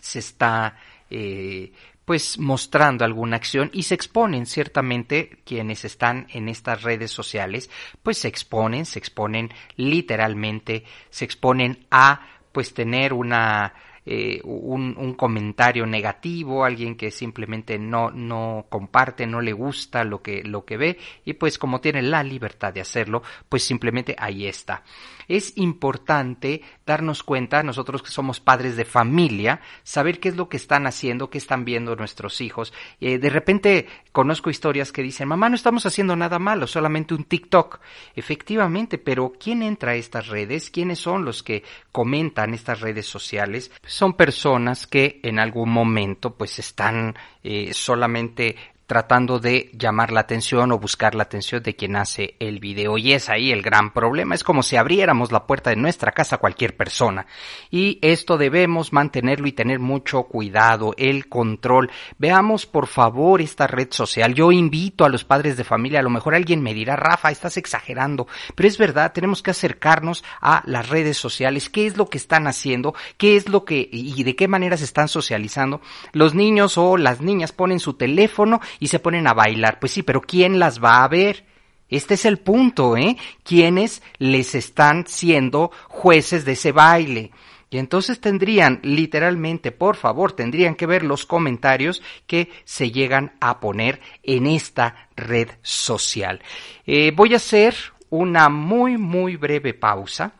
se 0.00 0.20
está 0.20 0.78
eh, 1.10 1.72
pues 2.06 2.38
mostrando 2.38 3.04
alguna 3.04 3.36
acción 3.36 3.68
y 3.74 3.82
se 3.82 3.94
exponen 3.94 4.46
ciertamente 4.46 5.38
quienes 5.44 5.84
están 5.84 6.28
en 6.30 6.48
estas 6.48 6.82
redes 6.82 7.10
sociales 7.10 7.68
pues 8.02 8.16
se 8.16 8.28
exponen 8.28 8.86
se 8.86 8.98
exponen 8.98 9.52
literalmente 9.76 10.84
se 11.10 11.26
exponen 11.26 11.86
a 11.90 12.26
pues 12.52 12.72
tener 12.72 13.12
una 13.12 13.74
eh, 14.08 14.40
un, 14.44 14.94
un, 14.96 15.14
comentario 15.14 15.84
negativo, 15.84 16.64
alguien 16.64 16.94
que 16.96 17.10
simplemente 17.10 17.76
no, 17.76 18.12
no 18.12 18.66
comparte, 18.68 19.26
no 19.26 19.40
le 19.40 19.52
gusta 19.52 20.04
lo 20.04 20.22
que, 20.22 20.44
lo 20.44 20.64
que 20.64 20.76
ve 20.76 20.98
y 21.24 21.32
pues 21.32 21.58
como 21.58 21.80
tiene 21.80 22.02
la 22.02 22.22
libertad 22.22 22.72
de 22.72 22.80
hacerlo, 22.80 23.24
pues 23.48 23.64
simplemente 23.64 24.14
ahí 24.16 24.46
está. 24.46 24.84
Es 25.28 25.56
importante 25.56 26.62
darnos 26.84 27.22
cuenta, 27.22 27.62
nosotros 27.62 28.02
que 28.02 28.10
somos 28.10 28.40
padres 28.40 28.76
de 28.76 28.84
familia, 28.84 29.60
saber 29.82 30.20
qué 30.20 30.28
es 30.28 30.36
lo 30.36 30.48
que 30.48 30.56
están 30.56 30.86
haciendo, 30.86 31.30
qué 31.30 31.38
están 31.38 31.64
viendo 31.64 31.96
nuestros 31.96 32.40
hijos. 32.40 32.72
Eh, 33.00 33.18
de 33.18 33.30
repente 33.30 33.86
conozco 34.12 34.50
historias 34.50 34.92
que 34.92 35.02
dicen, 35.02 35.28
mamá, 35.28 35.48
no 35.48 35.56
estamos 35.56 35.86
haciendo 35.86 36.16
nada 36.16 36.38
malo, 36.38 36.66
solamente 36.66 37.14
un 37.14 37.24
TikTok. 37.24 37.80
Efectivamente, 38.14 38.98
pero 38.98 39.32
¿quién 39.38 39.62
entra 39.62 39.92
a 39.92 39.96
estas 39.96 40.28
redes? 40.28 40.70
¿Quiénes 40.70 40.98
son 40.98 41.24
los 41.24 41.42
que 41.42 41.62
comentan 41.92 42.54
estas 42.54 42.80
redes 42.80 43.06
sociales? 43.06 43.70
Son 43.84 44.14
personas 44.14 44.86
que 44.86 45.20
en 45.22 45.38
algún 45.38 45.70
momento 45.70 46.34
pues 46.34 46.58
están 46.58 47.14
eh, 47.42 47.72
solamente 47.72 48.56
tratando 48.86 49.40
de 49.40 49.70
llamar 49.72 50.12
la 50.12 50.20
atención 50.20 50.70
o 50.72 50.78
buscar 50.78 51.14
la 51.14 51.24
atención 51.24 51.62
de 51.62 51.74
quien 51.74 51.96
hace 51.96 52.36
el 52.38 52.60
video. 52.60 52.98
Y 52.98 53.12
es 53.12 53.28
ahí 53.28 53.50
el 53.50 53.62
gran 53.62 53.92
problema. 53.92 54.34
Es 54.34 54.44
como 54.44 54.62
si 54.62 54.76
abriéramos 54.76 55.32
la 55.32 55.46
puerta 55.46 55.70
de 55.70 55.76
nuestra 55.76 56.12
casa 56.12 56.36
a 56.36 56.38
cualquier 56.38 56.76
persona. 56.76 57.26
Y 57.70 57.98
esto 58.02 58.38
debemos 58.38 58.92
mantenerlo 58.92 59.48
y 59.48 59.52
tener 59.52 59.80
mucho 59.80 60.24
cuidado, 60.24 60.94
el 60.96 61.28
control. 61.28 61.90
Veamos 62.18 62.66
por 62.66 62.86
favor 62.86 63.40
esta 63.40 63.66
red 63.66 63.88
social. 63.90 64.34
Yo 64.34 64.52
invito 64.52 65.04
a 65.04 65.08
los 65.08 65.24
padres 65.24 65.56
de 65.56 65.64
familia, 65.64 66.00
a 66.00 66.04
lo 66.04 66.10
mejor 66.10 66.34
alguien 66.34 66.62
me 66.62 66.74
dirá, 66.74 66.96
Rafa, 66.96 67.30
estás 67.30 67.56
exagerando. 67.56 68.28
Pero 68.54 68.68
es 68.68 68.78
verdad, 68.78 69.12
tenemos 69.12 69.42
que 69.42 69.50
acercarnos 69.50 70.24
a 70.40 70.62
las 70.66 70.88
redes 70.88 71.16
sociales. 71.16 71.68
¿Qué 71.68 71.86
es 71.86 71.96
lo 71.96 72.08
que 72.08 72.18
están 72.18 72.46
haciendo? 72.46 72.94
¿Qué 73.16 73.36
es 73.36 73.48
lo 73.48 73.64
que 73.64 73.88
y 73.90 74.22
de 74.22 74.36
qué 74.36 74.46
manera 74.46 74.76
se 74.76 74.84
están 74.84 75.08
socializando? 75.08 75.80
Los 76.12 76.34
niños 76.34 76.78
o 76.78 76.96
las 76.96 77.20
niñas 77.20 77.52
ponen 77.52 77.80
su 77.80 77.94
teléfono 77.94 78.60
y 78.80 78.88
se 78.88 78.98
ponen 78.98 79.26
a 79.26 79.34
bailar. 79.34 79.78
Pues 79.78 79.92
sí, 79.92 80.02
pero 80.02 80.20
¿quién 80.20 80.58
las 80.58 80.82
va 80.82 81.04
a 81.04 81.08
ver? 81.08 81.44
Este 81.88 82.14
es 82.14 82.24
el 82.24 82.38
punto, 82.38 82.96
¿eh? 82.96 83.16
¿Quiénes 83.44 84.02
les 84.18 84.54
están 84.54 85.06
siendo 85.06 85.70
jueces 85.88 86.44
de 86.44 86.52
ese 86.52 86.72
baile? 86.72 87.30
Y 87.70 87.78
entonces 87.78 88.20
tendrían, 88.20 88.80
literalmente, 88.82 89.72
por 89.72 89.96
favor, 89.96 90.32
tendrían 90.32 90.76
que 90.76 90.86
ver 90.86 91.02
los 91.02 91.26
comentarios 91.26 92.02
que 92.26 92.50
se 92.64 92.90
llegan 92.90 93.32
a 93.40 93.60
poner 93.60 94.00
en 94.22 94.46
esta 94.46 95.08
red 95.16 95.48
social. 95.62 96.40
Eh, 96.86 97.12
voy 97.14 97.34
a 97.34 97.36
hacer 97.36 97.74
una 98.08 98.48
muy, 98.48 98.98
muy 98.98 99.36
breve 99.36 99.74
pausa 99.74 100.34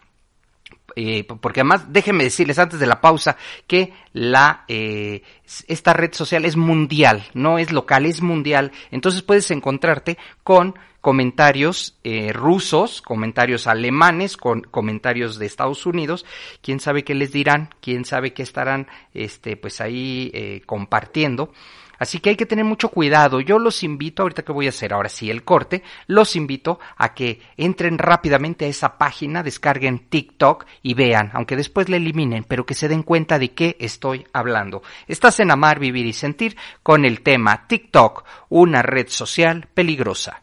eh, 0.99 1.25
porque 1.25 1.61
además 1.61 1.93
déjenme 1.93 2.25
decirles 2.25 2.59
antes 2.59 2.81
de 2.81 2.87
la 2.87 3.03
pausa 3.03 3.37
que 3.67 3.93
la 4.15 4.65
eh, 4.67 5.23
esta 5.69 5.93
red 5.93 6.15
social 6.15 6.47
es 6.47 6.57
mundial, 6.57 7.23
no 7.35 7.59
es 7.59 7.71
local, 7.71 8.07
es 8.07 8.23
mundial. 8.23 8.73
Entonces 8.91 9.21
puedes 9.21 9.51
encontrarte 9.51 10.17
con 10.43 10.75
comentarios 11.03 11.99
eh, 12.03 12.33
rusos, 12.33 13.03
comentarios 13.03 13.67
alemanes, 13.67 14.39
con 14.39 14.63
comentarios 14.63 15.39
de 15.39 15.45
Estados 15.45 15.85
Unidos, 15.85 16.25
quién 16.63 16.81
sabe 16.81 17.05
qué 17.05 17.15
les 17.15 17.31
dirán, 17.31 17.75
quién 17.83 18.07
sabe 18.07 18.33
qué 18.33 18.43
estarán, 18.43 18.89
este, 19.13 19.59
pues 19.59 19.83
ahí 19.83 20.63
compartiendo. 20.65 21.53
Así 21.99 22.19
que 22.19 22.31
hay 22.31 22.37
que 22.37 22.47
tener 22.47 22.65
mucho 22.65 22.89
cuidado. 22.89 23.41
Yo 23.41 23.59
los 23.59 23.83
invito, 23.83 24.23
ahorita 24.23 24.43
que 24.43 24.53
voy 24.53 24.67
a 24.67 24.71
hacer 24.71 24.93
ahora 24.93 25.09
sí 25.09 25.31
el 25.31 25.45
corte, 25.45 25.83
los 26.07 26.37
invito 26.37 26.79
a 26.97 27.15
que 27.15 27.41
entren 27.57 27.99
rápidamente 27.99 28.67
a 28.67 28.69
esa 28.69 28.99
página, 28.99 29.43
descarguen 29.43 30.09
TikTok 30.09 30.67
y 30.83 30.95
vean, 30.95 31.31
aunque 31.35 31.57
después 31.57 31.89
la 31.89 31.97
eliminen, 31.97 32.45
pero 32.45 32.67
que 32.67 32.75
se 32.75 32.89
den 32.89 33.03
cuenta 33.03 33.39
de 33.39 33.53
qué 33.53 33.77
estoy 33.81 34.27
hablando. 34.33 34.83
Estás 35.07 35.41
en 35.41 35.51
Amar, 35.51 35.79
Vivir 35.79 36.07
y 36.07 36.13
Sentir 36.13 36.57
con 36.83 37.05
el 37.05 37.23
tema 37.23 37.67
TikTok, 37.67 38.25
una 38.49 38.83
red 38.83 39.09
social 39.09 39.69
peligrosa. 39.73 40.43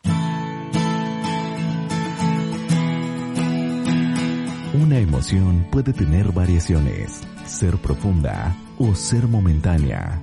Una 4.73 4.97
emoción 4.97 5.67
puede 5.71 5.93
tener 5.93 6.31
variaciones, 6.31 7.21
ser 7.45 7.77
profunda 7.77 8.55
o 8.79 8.95
ser 8.95 9.27
momentánea 9.27 10.22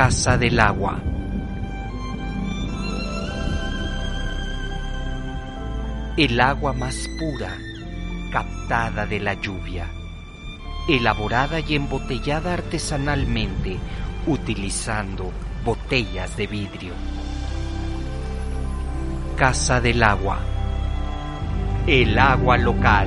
Casa 0.00 0.38
del 0.38 0.58
agua. 0.58 0.98
El 6.16 6.40
agua 6.40 6.72
más 6.72 7.06
pura, 7.18 7.54
captada 8.32 9.04
de 9.04 9.20
la 9.20 9.34
lluvia, 9.34 9.88
elaborada 10.88 11.60
y 11.60 11.74
embotellada 11.74 12.54
artesanalmente 12.54 13.76
utilizando 14.26 15.32
botellas 15.66 16.34
de 16.34 16.46
vidrio. 16.46 16.94
Casa 19.36 19.82
del 19.82 20.02
agua. 20.02 20.38
El 21.86 22.18
agua 22.18 22.56
local. 22.56 23.06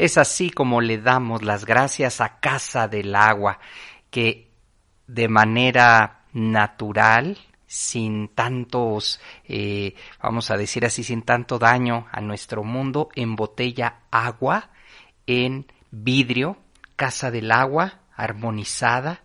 Es 0.00 0.16
así 0.16 0.48
como 0.48 0.80
le 0.80 0.96
damos 0.96 1.42
las 1.42 1.66
gracias 1.66 2.22
a 2.22 2.40
Casa 2.40 2.88
del 2.88 3.14
Agua, 3.14 3.58
que 4.10 4.50
de 5.06 5.28
manera 5.28 6.22
natural, 6.32 7.36
sin 7.66 8.28
tantos, 8.28 9.20
eh, 9.44 9.94
vamos 10.22 10.50
a 10.50 10.56
decir 10.56 10.86
así, 10.86 11.04
sin 11.04 11.20
tanto 11.20 11.58
daño 11.58 12.06
a 12.12 12.22
nuestro 12.22 12.64
mundo, 12.64 13.10
embotella 13.14 14.04
agua 14.10 14.70
en 15.26 15.70
vidrio, 15.90 16.56
Casa 16.96 17.30
del 17.30 17.52
Agua, 17.52 18.00
armonizada, 18.16 19.20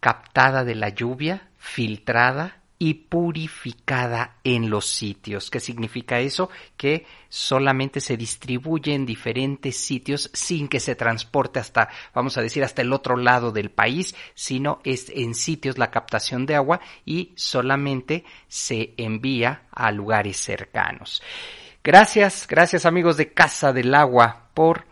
captada 0.00 0.64
de 0.64 0.74
la 0.74 0.88
lluvia, 0.88 1.48
filtrada, 1.58 2.63
y 2.84 2.92
purificada 2.92 4.36
en 4.44 4.68
los 4.68 4.84
sitios. 4.84 5.48
¿Qué 5.48 5.58
significa 5.58 6.20
eso? 6.20 6.50
Que 6.76 7.06
solamente 7.30 7.98
se 7.98 8.18
distribuye 8.18 8.92
en 8.92 9.06
diferentes 9.06 9.78
sitios 9.78 10.28
sin 10.34 10.68
que 10.68 10.80
se 10.80 10.94
transporte 10.94 11.60
hasta, 11.60 11.88
vamos 12.12 12.36
a 12.36 12.42
decir, 12.42 12.62
hasta 12.62 12.82
el 12.82 12.92
otro 12.92 13.16
lado 13.16 13.52
del 13.52 13.70
país, 13.70 14.14
sino 14.34 14.80
es 14.84 15.08
en 15.08 15.34
sitios 15.34 15.78
la 15.78 15.90
captación 15.90 16.44
de 16.44 16.56
agua 16.56 16.78
y 17.06 17.32
solamente 17.36 18.22
se 18.48 18.92
envía 18.98 19.62
a 19.70 19.90
lugares 19.90 20.36
cercanos. 20.36 21.22
Gracias, 21.82 22.46
gracias 22.46 22.84
amigos 22.84 23.16
de 23.16 23.32
Casa 23.32 23.72
del 23.72 23.94
Agua 23.94 24.50
por 24.52 24.84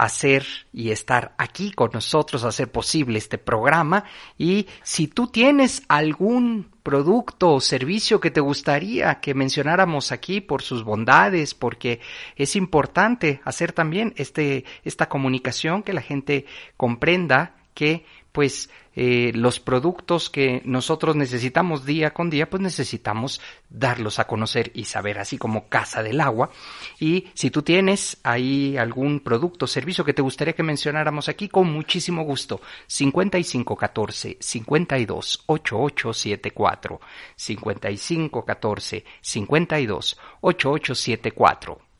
hacer 0.00 0.46
y 0.72 0.92
estar 0.92 1.34
aquí 1.36 1.72
con 1.72 1.90
nosotros, 1.92 2.44
hacer 2.44 2.72
posible 2.72 3.18
este 3.18 3.36
programa. 3.36 4.04
Y 4.38 4.66
si 4.82 5.08
tú 5.08 5.26
tienes 5.26 5.82
algún 5.88 6.70
producto 6.82 7.52
o 7.52 7.60
servicio 7.60 8.18
que 8.18 8.30
te 8.30 8.40
gustaría 8.40 9.20
que 9.20 9.34
mencionáramos 9.34 10.10
aquí 10.10 10.40
por 10.40 10.62
sus 10.62 10.84
bondades, 10.84 11.54
porque 11.54 12.00
es 12.34 12.56
importante 12.56 13.42
hacer 13.44 13.72
también 13.72 14.14
este, 14.16 14.64
esta 14.84 15.06
comunicación, 15.06 15.82
que 15.82 15.92
la 15.92 16.00
gente 16.00 16.46
comprenda 16.78 17.56
que 17.74 18.06
pues 18.32 18.70
eh, 18.94 19.30
los 19.34 19.60
productos 19.60 20.30
que 20.30 20.62
nosotros 20.64 21.14
necesitamos 21.16 21.84
día 21.84 22.12
con 22.12 22.28
día, 22.28 22.50
pues 22.50 22.62
necesitamos 22.62 23.40
darlos 23.68 24.18
a 24.18 24.26
conocer 24.26 24.72
y 24.74 24.84
saber, 24.84 25.18
así 25.18 25.38
como 25.38 25.68
Casa 25.68 26.02
del 26.02 26.20
Agua. 26.20 26.50
Y 26.98 27.28
si 27.34 27.50
tú 27.50 27.62
tienes 27.62 28.18
ahí 28.24 28.76
algún 28.76 29.20
producto 29.20 29.66
o 29.66 29.68
servicio 29.68 30.04
que 30.04 30.12
te 30.12 30.22
gustaría 30.22 30.54
que 30.54 30.62
mencionáramos 30.62 31.28
aquí, 31.28 31.48
con 31.48 31.72
muchísimo 31.72 32.24
gusto, 32.24 32.60
5514 32.86 34.38
52 34.40 35.44
8874 35.46 37.00
5514 37.36 39.04
52 39.20 40.18
8874 40.40 41.90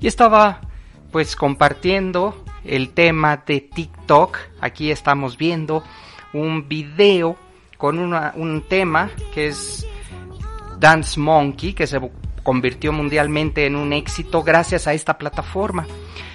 Y 0.00 0.06
estaba 0.06 0.60
pues 1.12 1.36
compartiendo 1.36 2.44
el 2.64 2.90
tema 2.90 3.36
de 3.36 3.60
TikTok. 3.60 4.38
Aquí 4.60 4.90
estamos 4.90 5.36
viendo 5.36 5.84
un 6.32 6.68
video 6.68 7.36
con 7.76 7.98
un 7.98 8.62
tema 8.68 9.10
que 9.34 9.48
es 9.48 9.86
Dance 10.78 11.18
Monkey, 11.20 11.74
que 11.74 11.86
se 11.86 12.00
convirtió 12.42 12.92
mundialmente 12.92 13.66
en 13.66 13.76
un 13.76 13.92
éxito 13.92 14.42
gracias 14.42 14.86
a 14.86 14.94
esta 14.94 15.18
plataforma. 15.18 15.86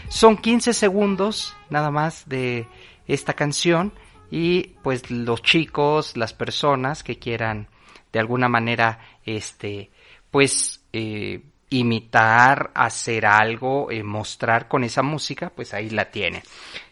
Son 0.10 0.38
15 0.38 0.74
segundos 0.74 1.56
nada 1.70 1.90
más 1.90 2.28
de 2.28 2.68
esta 3.08 3.34
canción 3.34 3.94
y 4.30 4.74
pues 4.84 5.10
los 5.10 5.42
chicos, 5.42 6.18
las 6.18 6.34
personas 6.34 7.04
que 7.04 7.18
quieran 7.18 7.68
de 8.16 8.22
alguna 8.22 8.48
manera 8.48 8.98
este 9.26 9.92
pues 10.32 10.86
eh, 10.94 11.42
imitar, 11.70 12.72
hacer 12.74 13.26
algo, 13.26 13.92
eh, 13.92 14.04
mostrar 14.04 14.70
con 14.70 14.86
esa 14.86 15.04
música, 15.04 15.50
pues 15.54 15.74
ahí 15.74 15.90
la 15.90 16.12
tiene. 16.12 16.42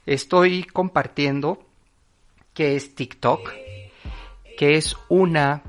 Estoy 0.05 0.65
compartiendo 0.65 1.65
que 2.53 2.75
es 2.75 2.93
TikTok, 2.93 3.53
que 4.57 4.71
es 4.71 4.97
una, 5.07 5.63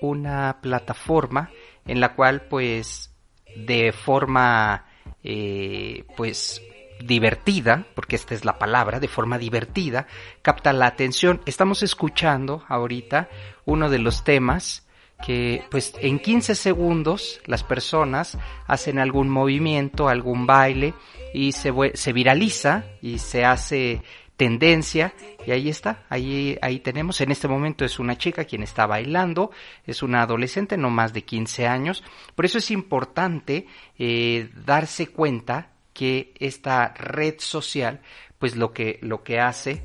una 0.00 0.62
plataforma 0.62 1.50
en 1.84 2.00
la 2.00 2.14
cual 2.14 2.46
pues 2.48 3.12
de 3.54 3.92
forma 3.92 4.86
eh, 5.22 6.06
pues 6.16 6.62
divertida, 7.04 7.84
porque 7.94 8.16
esta 8.16 8.34
es 8.34 8.46
la 8.46 8.58
palabra, 8.58 9.00
de 9.00 9.08
forma 9.08 9.36
divertida, 9.36 10.06
capta 10.40 10.72
la 10.72 10.86
atención. 10.86 11.42
Estamos 11.44 11.82
escuchando 11.82 12.64
ahorita 12.68 13.28
uno 13.66 13.90
de 13.90 13.98
los 13.98 14.24
temas 14.24 14.80
que 15.24 15.64
pues 15.70 15.94
en 16.00 16.18
15 16.18 16.54
segundos 16.54 17.40
las 17.46 17.62
personas 17.62 18.38
hacen 18.66 18.98
algún 18.98 19.28
movimiento, 19.28 20.08
algún 20.08 20.46
baile 20.46 20.94
y 21.32 21.52
se, 21.52 21.72
se 21.94 22.12
viraliza 22.12 22.84
y 23.00 23.18
se 23.18 23.44
hace 23.44 24.02
tendencia 24.36 25.14
y 25.46 25.52
ahí 25.52 25.68
está, 25.68 26.04
ahí, 26.08 26.58
ahí 26.60 26.80
tenemos, 26.80 27.20
en 27.20 27.30
este 27.30 27.48
momento 27.48 27.84
es 27.84 27.98
una 27.98 28.18
chica 28.18 28.44
quien 28.44 28.62
está 28.62 28.86
bailando, 28.86 29.50
es 29.86 30.02
una 30.02 30.22
adolescente 30.22 30.76
no 30.76 30.90
más 30.90 31.12
de 31.12 31.22
15 31.22 31.66
años, 31.66 32.02
por 32.34 32.44
eso 32.44 32.58
es 32.58 32.70
importante 32.70 33.66
eh, 33.98 34.50
darse 34.64 35.08
cuenta 35.08 35.70
que 35.92 36.34
esta 36.40 36.88
red 36.94 37.36
social 37.38 38.00
pues 38.38 38.56
lo 38.56 38.72
que, 38.72 38.98
lo 39.02 39.22
que 39.22 39.38
hace 39.38 39.84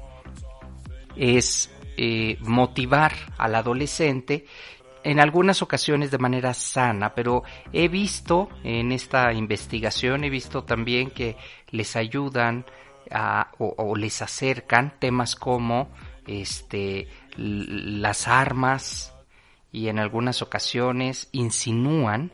es 1.16 1.70
eh, 1.98 2.38
motivar 2.42 3.14
al 3.38 3.56
adolescente 3.56 4.46
en 5.04 5.20
algunas 5.20 5.62
ocasiones 5.62 6.12
de 6.12 6.18
manera 6.18 6.54
sana, 6.54 7.14
pero 7.16 7.44
he 7.72 7.88
visto 7.88 8.50
en 8.64 8.92
esta 8.92 9.34
investigación, 9.34 10.24
he 10.24 10.30
visto 10.30 10.64
también 10.64 11.12
que 11.12 11.38
les 11.72 11.96
ayudan 11.96 12.66
a, 13.12 13.52
o, 13.58 13.96
les 13.96 14.22
acercan 14.22 15.00
temas 15.00 15.36
como 15.36 15.90
este, 16.28 17.08
las 17.38 18.28
armas 18.28 19.14
y 19.72 19.88
en 19.88 20.00
algunas 20.00 20.42
ocasiones 20.42 21.30
insinúan 21.32 22.32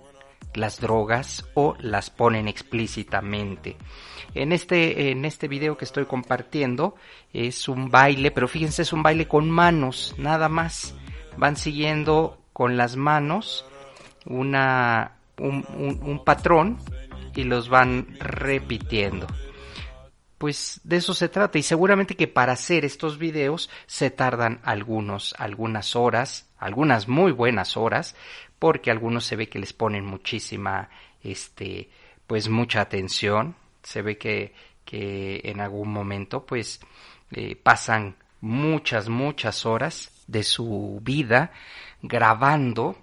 las 0.53 0.79
drogas 0.79 1.45
o 1.53 1.75
las 1.79 2.09
ponen 2.09 2.47
explícitamente. 2.47 3.77
En 4.33 4.51
este, 4.51 5.11
en 5.11 5.25
este 5.25 5.47
video 5.47 5.77
que 5.77 5.85
estoy 5.85 6.05
compartiendo 6.05 6.95
es 7.33 7.67
un 7.67 7.89
baile, 7.89 8.31
pero 8.31 8.47
fíjense, 8.47 8.81
es 8.81 8.93
un 8.93 9.03
baile 9.03 9.27
con 9.27 9.49
manos, 9.49 10.15
nada 10.17 10.49
más. 10.49 10.95
Van 11.37 11.57
siguiendo 11.57 12.44
con 12.55 12.77
las 12.77 12.95
manos 12.95 13.65
una, 14.25 15.17
un, 15.39 15.65
un, 16.01 16.23
patrón 16.23 16.77
y 17.35 17.43
los 17.43 17.67
van 17.67 18.15
repitiendo. 18.17 19.27
Pues 20.37 20.79
de 20.85 20.95
eso 20.95 21.13
se 21.13 21.27
trata 21.27 21.57
y 21.57 21.63
seguramente 21.63 22.15
que 22.15 22.29
para 22.29 22.53
hacer 22.53 22.85
estos 22.85 23.17
videos 23.17 23.69
se 23.87 24.09
tardan 24.09 24.61
algunos, 24.63 25.35
algunas 25.37 25.97
horas, 25.97 26.49
algunas 26.57 27.09
muy 27.09 27.33
buenas 27.33 27.75
horas, 27.75 28.15
porque 28.57 28.89
algunos 28.89 29.25
se 29.25 29.35
ve 29.35 29.49
que 29.49 29.59
les 29.59 29.73
ponen 29.73 30.05
muchísima, 30.05 30.89
este, 31.21 31.89
pues 32.25 32.47
mucha 32.47 32.79
atención, 32.79 33.57
se 33.83 34.01
ve 34.01 34.17
que, 34.17 34.53
que 34.85 35.41
en 35.43 35.59
algún 35.59 35.91
momento 35.91 36.45
pues 36.45 36.79
eh, 37.31 37.57
pasan 37.57 38.15
muchas, 38.45 39.09
muchas 39.09 39.65
horas 39.65 40.11
de 40.27 40.43
su 40.43 40.99
vida 41.01 41.51
grabando 42.03 42.95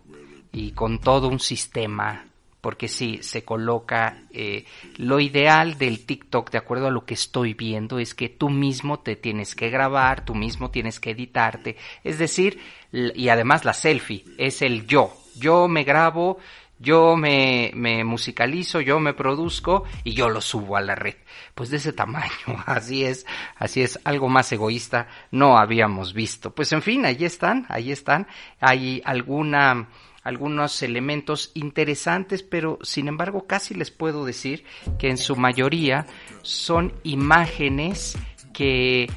y 0.52 0.70
con 0.70 1.00
todo 1.00 1.26
un 1.26 1.40
sistema 1.40 2.26
porque 2.61 2.87
si 2.87 3.24
se 3.24 3.44
coloca 3.44 4.22
eh, 4.31 4.64
lo 4.98 5.18
ideal 5.18 5.78
del 5.78 6.07
TikTok 6.07 6.52
de 6.52 6.59
acuerdo 6.59 6.87
a 6.87 6.92
lo 6.92 7.05
que 7.05 7.14
estoy 7.14 7.55
viendo 7.55 7.98
es 7.98 8.14
que 8.14 8.28
tú 8.28 8.50
mismo 8.50 9.00
te 9.00 9.16
tienes 9.16 9.57
que 9.57 9.68
grabar, 9.68 10.24
tú 10.24 10.37
mismo 10.37 10.70
tienes 10.70 11.00
que 11.00 11.11
editarte, 11.11 11.76
es 12.05 12.18
decir, 12.18 12.61
y 12.92 13.28
además 13.28 13.64
la 13.64 13.74
selfie 13.74 14.24
es 14.38 14.62
el 14.62 14.87
yo, 14.87 15.12
yo 15.37 15.66
me 15.66 15.83
grabo, 15.83 16.38
yo 16.83 17.16
me, 17.16 17.73
musicalizo, 18.05 18.81
yo 18.81 18.99
me 18.99 19.14
produzco 19.14 19.85
y 20.03 20.14
yo 20.14 20.29
lo 20.29 20.40
subo 20.40 20.77
a 20.77 20.81
la 20.81 20.97
red. 20.97 21.14
Pues 21.55 21.71
de 21.71 21.77
ese 21.77 21.92
tamaño, 21.92 22.31
así 22.66 23.05
es, 23.05 23.25
así 23.57 23.83
es, 23.83 24.01
algo 24.05 24.29
más 24.29 24.51
egoísta 24.53 25.07
no 25.31 25.57
habíamos 25.59 26.12
visto. 26.12 26.53
Pues 26.53 26.73
en 26.73 26.83
fin, 26.83 27.07
ahí 27.07 27.25
están, 27.25 27.66
ahí 27.68 27.92
están, 27.92 28.27
hay 28.61 29.01
alguna, 29.05 29.88
algunos 30.25 30.83
elementos 30.83 31.53
interesantes, 31.55 32.42
pero 32.42 32.79
sin 32.83 33.07
embargo 33.07 33.47
casi 33.47 33.75
les 33.75 33.92
puedo 33.92 34.25
decir 34.25 34.64
que 34.99 35.09
en 35.09 35.18
su 35.18 35.37
mayoría 35.37 36.07
son 36.42 36.92
imágenes 37.05 38.18
que 38.53 39.09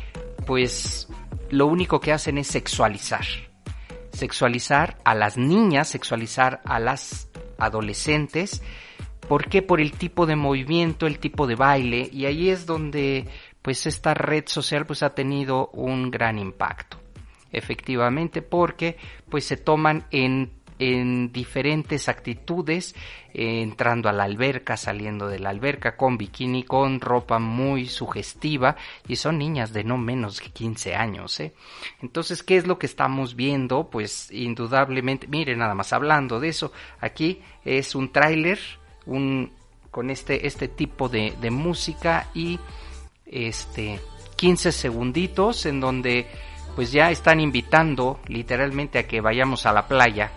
pues 0.45 1.08
lo 1.49 1.65
único 1.65 1.99
que 1.99 2.13
hacen 2.13 2.38
es 2.38 2.47
sexualizar 2.47 3.25
sexualizar 4.15 4.97
a 5.04 5.13
las 5.13 5.38
niñas, 5.38 5.89
sexualizar 5.89 6.62
a 6.63 6.80
las 6.80 7.24
adolescentes. 7.57 8.61
¿Por 9.27 9.47
qué? 9.49 9.61
Por 9.61 9.81
el 9.81 9.91
tipo 9.91 10.25
de 10.25 10.35
movimiento, 10.35 11.07
el 11.07 11.19
tipo 11.19 11.47
de 11.47 11.55
baile, 11.55 12.09
y 12.11 12.25
ahí 12.25 12.49
es 12.49 12.65
donde 12.65 13.27
pues 13.61 13.87
esta 13.87 14.13
red 14.13 14.43
social 14.47 14.85
pues 14.85 15.01
ha 15.01 15.15
tenido 15.15 15.69
un 15.69 16.11
gran 16.11 16.37
impacto. 16.37 16.99
Efectivamente, 17.51 18.41
porque 18.41 18.97
pues 19.29 19.45
se 19.45 19.57
toman 19.57 20.05
en 20.11 20.51
en 20.79 21.31
diferentes 21.31 22.09
actitudes, 22.09 22.95
eh, 23.33 23.61
entrando 23.61 24.09
a 24.09 24.13
la 24.13 24.23
alberca, 24.23 24.77
saliendo 24.77 25.27
de 25.27 25.39
la 25.39 25.49
alberca, 25.49 25.95
con 25.95 26.17
bikini, 26.17 26.63
con 26.63 26.99
ropa 26.99 27.39
muy 27.39 27.88
sugestiva, 27.88 28.75
y 29.07 29.15
son 29.15 29.38
niñas 29.38 29.73
de 29.73 29.83
no 29.83 29.97
menos 29.97 30.39
de 30.39 30.49
15 30.49 30.95
años. 30.95 31.39
¿eh? 31.39 31.53
Entonces, 32.01 32.43
¿qué 32.43 32.57
es 32.57 32.67
lo 32.67 32.77
que 32.77 32.85
estamos 32.85 33.35
viendo? 33.35 33.89
Pues 33.89 34.31
indudablemente, 34.31 35.27
mire, 35.27 35.55
nada 35.55 35.75
más 35.75 35.93
hablando 35.93 36.39
de 36.39 36.49
eso, 36.49 36.71
aquí 36.99 37.41
es 37.63 37.95
un 37.95 38.11
tráiler, 38.11 38.59
un 39.05 39.51
con 39.91 40.09
este, 40.09 40.45
este 40.45 40.67
tipo 40.67 41.07
de, 41.07 41.33
de 41.39 41.51
música 41.51 42.27
y 42.33 42.59
este 43.25 44.01
15 44.35 44.73
segunditos 44.73 45.65
en 45.65 45.79
donde 45.79 46.27
pues 46.75 46.91
ya 46.91 47.09
están 47.11 47.39
invitando 47.39 48.19
literalmente 48.27 48.99
a 48.99 49.07
que 49.07 49.21
vayamos 49.21 49.65
a 49.65 49.71
la 49.71 49.88
playa 49.88 50.31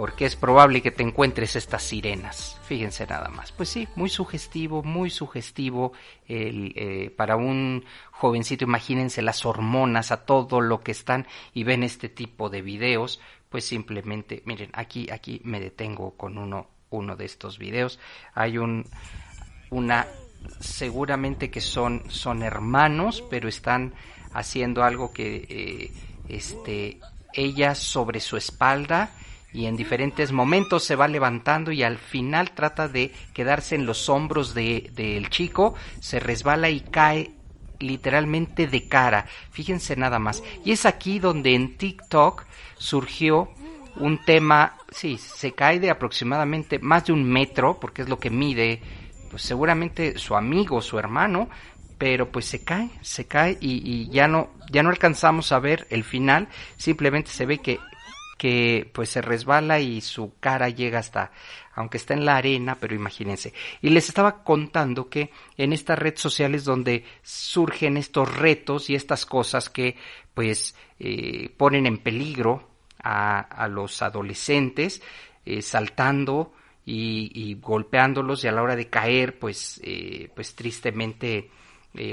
porque 0.00 0.24
es 0.24 0.34
probable 0.34 0.80
que 0.80 0.90
te 0.90 1.02
encuentres 1.02 1.56
estas 1.56 1.82
sirenas. 1.82 2.58
Fíjense 2.64 3.06
nada 3.06 3.28
más. 3.28 3.52
Pues 3.52 3.68
sí, 3.68 3.86
muy 3.96 4.08
sugestivo, 4.08 4.82
muy 4.82 5.10
sugestivo 5.10 5.92
el, 6.26 6.72
eh, 6.74 7.12
para 7.14 7.36
un 7.36 7.84
jovencito. 8.10 8.64
Imagínense 8.64 9.20
las 9.20 9.44
hormonas 9.44 10.10
a 10.10 10.24
todo 10.24 10.62
lo 10.62 10.80
que 10.80 10.92
están 10.92 11.26
y 11.52 11.64
ven 11.64 11.82
este 11.82 12.08
tipo 12.08 12.48
de 12.48 12.62
videos. 12.62 13.20
Pues 13.50 13.66
simplemente, 13.66 14.42
miren, 14.46 14.70
aquí, 14.72 15.10
aquí 15.10 15.42
me 15.44 15.60
detengo 15.60 16.12
con 16.16 16.38
uno, 16.38 16.68
uno 16.88 17.14
de 17.14 17.26
estos 17.26 17.58
videos. 17.58 17.98
Hay 18.32 18.56
un, 18.56 18.86
una, 19.68 20.06
seguramente 20.60 21.50
que 21.50 21.60
son, 21.60 22.04
son 22.08 22.42
hermanos, 22.42 23.22
pero 23.28 23.50
están 23.50 23.92
haciendo 24.32 24.82
algo 24.82 25.12
que, 25.12 25.46
eh, 25.46 25.92
este, 26.30 27.00
ella 27.34 27.74
sobre 27.74 28.20
su 28.20 28.38
espalda 28.38 29.10
y 29.52 29.66
en 29.66 29.76
diferentes 29.76 30.32
momentos 30.32 30.84
se 30.84 30.96
va 30.96 31.08
levantando 31.08 31.72
y 31.72 31.82
al 31.82 31.98
final 31.98 32.52
trata 32.52 32.88
de 32.88 33.12
quedarse 33.32 33.74
en 33.74 33.86
los 33.86 34.08
hombros 34.08 34.54
del 34.54 34.94
de, 34.94 35.26
chico, 35.28 35.74
se 36.00 36.20
resbala 36.20 36.70
y 36.70 36.80
cae 36.80 37.32
literalmente 37.80 38.66
de 38.66 38.86
cara. 38.88 39.26
Fíjense 39.50 39.96
nada 39.96 40.18
más. 40.18 40.42
Y 40.64 40.72
es 40.72 40.86
aquí 40.86 41.18
donde 41.18 41.54
en 41.54 41.76
TikTok 41.76 42.44
surgió 42.76 43.50
un 43.96 44.18
tema, 44.24 44.76
sí, 44.90 45.18
se 45.18 45.52
cae 45.52 45.80
de 45.80 45.90
aproximadamente 45.90 46.78
más 46.78 47.06
de 47.06 47.12
un 47.12 47.24
metro, 47.24 47.80
porque 47.80 48.02
es 48.02 48.08
lo 48.08 48.18
que 48.18 48.30
mide, 48.30 48.80
pues 49.30 49.42
seguramente 49.42 50.18
su 50.18 50.36
amigo, 50.36 50.80
su 50.80 50.98
hermano, 50.98 51.48
pero 51.98 52.30
pues 52.30 52.46
se 52.46 52.62
cae, 52.62 52.88
se 53.02 53.26
cae 53.26 53.58
y, 53.60 53.82
y 53.84 54.08
ya 54.10 54.28
no, 54.28 54.50
ya 54.70 54.82
no 54.82 54.90
alcanzamos 54.90 55.52
a 55.52 55.58
ver 55.58 55.86
el 55.90 56.04
final, 56.04 56.48
simplemente 56.76 57.30
se 57.30 57.46
ve 57.46 57.58
que 57.58 57.78
que 58.40 58.90
pues 58.94 59.10
se 59.10 59.20
resbala 59.20 59.80
y 59.80 60.00
su 60.00 60.32
cara 60.40 60.70
llega 60.70 60.98
hasta 60.98 61.30
aunque 61.74 61.98
está 61.98 62.14
en 62.14 62.24
la 62.24 62.36
arena, 62.36 62.78
pero 62.80 62.94
imagínense. 62.94 63.52
Y 63.82 63.90
les 63.90 64.08
estaba 64.08 64.42
contando 64.42 65.10
que 65.10 65.30
en 65.58 65.74
esta 65.74 65.94
red 65.94 66.16
social 66.16 66.54
es 66.54 66.64
donde 66.64 67.04
surgen 67.22 67.98
estos 67.98 68.34
retos 68.34 68.88
y 68.88 68.94
estas 68.94 69.26
cosas 69.26 69.68
que 69.68 69.96
pues 70.32 70.74
eh, 70.98 71.50
ponen 71.56 71.86
en 71.86 71.98
peligro 71.98 72.66
a, 73.02 73.68
los 73.68 74.00
adolescentes, 74.00 75.02
eh, 75.44 75.60
saltando 75.60 76.54
y, 76.86 77.58
golpeándolos 77.60 78.42
y 78.44 78.48
a 78.48 78.52
la 78.52 78.62
hora 78.62 78.74
de 78.74 78.88
caer, 78.88 79.38
pues, 79.38 79.80
eh, 79.84 80.30
pues 80.34 80.54
tristemente 80.54 81.50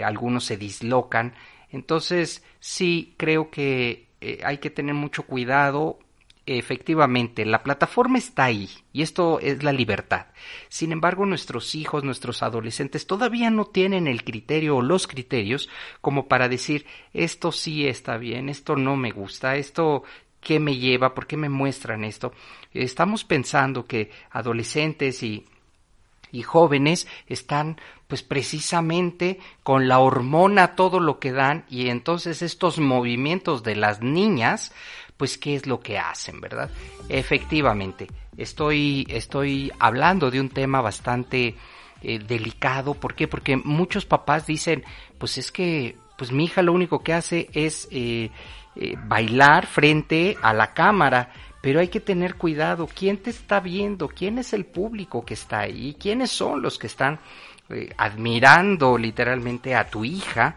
algunos 0.04 0.44
se 0.44 0.58
dislocan. 0.58 1.34
Entonces 1.72 2.44
sí 2.60 3.16
creo 3.18 3.50
que 3.50 4.08
hay 4.44 4.58
que 4.58 4.70
tener 4.70 4.94
mucho 4.94 5.24
cuidado 5.24 6.00
efectivamente, 6.48 7.46
la 7.46 7.62
plataforma 7.62 8.18
está 8.18 8.46
ahí 8.46 8.70
y 8.94 9.02
esto 9.02 9.40
es 9.40 9.64
la 9.64 9.74
libertad. 9.74 10.28
Sin 10.70 10.92
embargo, 10.92 11.26
nuestros 11.26 11.76
hijos, 11.76 12.04
nuestros 12.04 12.42
adolescentes 12.42 13.06
todavía 13.06 13.50
no 13.50 13.66
tienen 13.66 14.08
el 14.08 14.24
criterio 14.24 14.78
o 14.78 14.82
los 14.82 15.08
criterios 15.08 15.70
como 16.02 16.28
para 16.28 16.48
decir 16.48 16.86
esto 17.14 17.52
sí 17.52 17.88
está 17.88 18.18
bien, 18.18 18.50
esto 18.50 18.76
no 18.76 18.96
me 18.96 19.12
gusta, 19.12 19.58
esto 19.58 20.04
qué 20.40 20.60
me 20.60 20.78
lleva, 20.78 21.14
por 21.14 21.28
qué 21.28 21.36
me 21.36 21.50
muestran 21.50 22.06
esto. 22.06 22.32
Estamos 22.74 23.26
pensando 23.26 23.86
que 23.86 24.12
adolescentes 24.32 25.22
y 25.24 25.46
y 26.32 26.44
jóvenes 26.44 27.08
están 27.28 27.80
pues 28.08 28.24
precisamente 28.24 29.40
con 29.64 29.88
la 29.88 30.00
hormona 30.00 30.76
todo 30.76 31.00
lo 31.00 31.20
que 31.20 31.32
dan 31.32 31.66
y 31.70 31.90
entonces 31.90 32.42
estos 32.42 32.80
movimientos 32.80 33.64
de 33.64 33.76
las 33.76 34.02
niñas 34.02 34.74
pues 35.18 35.38
qué 35.38 35.56
es 35.56 35.66
lo 35.66 35.80
que 35.80 35.98
hacen, 35.98 36.40
¿verdad? 36.40 36.70
Efectivamente, 37.10 38.08
estoy, 38.38 39.06
estoy 39.10 39.72
hablando 39.80 40.32
de 40.32 40.40
un 40.40 40.50
tema 40.50 40.80
bastante 40.82 41.56
eh, 42.04 42.20
delicado. 42.20 42.94
¿Por 42.94 43.16
qué? 43.16 43.28
Porque 43.28 43.58
muchos 43.58 44.06
papás 44.06 44.46
dicen, 44.46 44.84
pues 45.18 45.38
es 45.40 45.52
que, 45.52 45.98
pues 46.18 46.32
mi 46.32 46.46
hija 46.46 46.62
lo 46.62 46.74
único 46.74 47.04
que 47.04 47.14
hace 47.14 47.50
es 47.54 47.88
eh, 47.92 48.30
eh, 48.76 48.96
bailar 49.06 49.66
frente 49.66 50.38
a 50.42 50.54
la 50.54 50.74
cámara. 50.74 51.32
Pero 51.62 51.80
hay 51.80 51.88
que 51.88 52.00
tener 52.00 52.36
cuidado. 52.36 52.88
¿Quién 52.88 53.18
te 53.18 53.32
está 53.32 53.60
viendo? 53.60 54.08
¿Quién 54.08 54.38
es 54.38 54.54
el 54.54 54.66
público 54.66 55.26
que 55.26 55.34
está 55.34 55.62
ahí? 55.62 55.98
¿Quiénes 56.00 56.30
son 56.30 56.62
los 56.62 56.78
que 56.78 56.88
están 56.88 57.20
admirando 57.98 58.98
literalmente 58.98 59.76
a 59.76 59.90
tu 59.90 60.06
hija? 60.06 60.56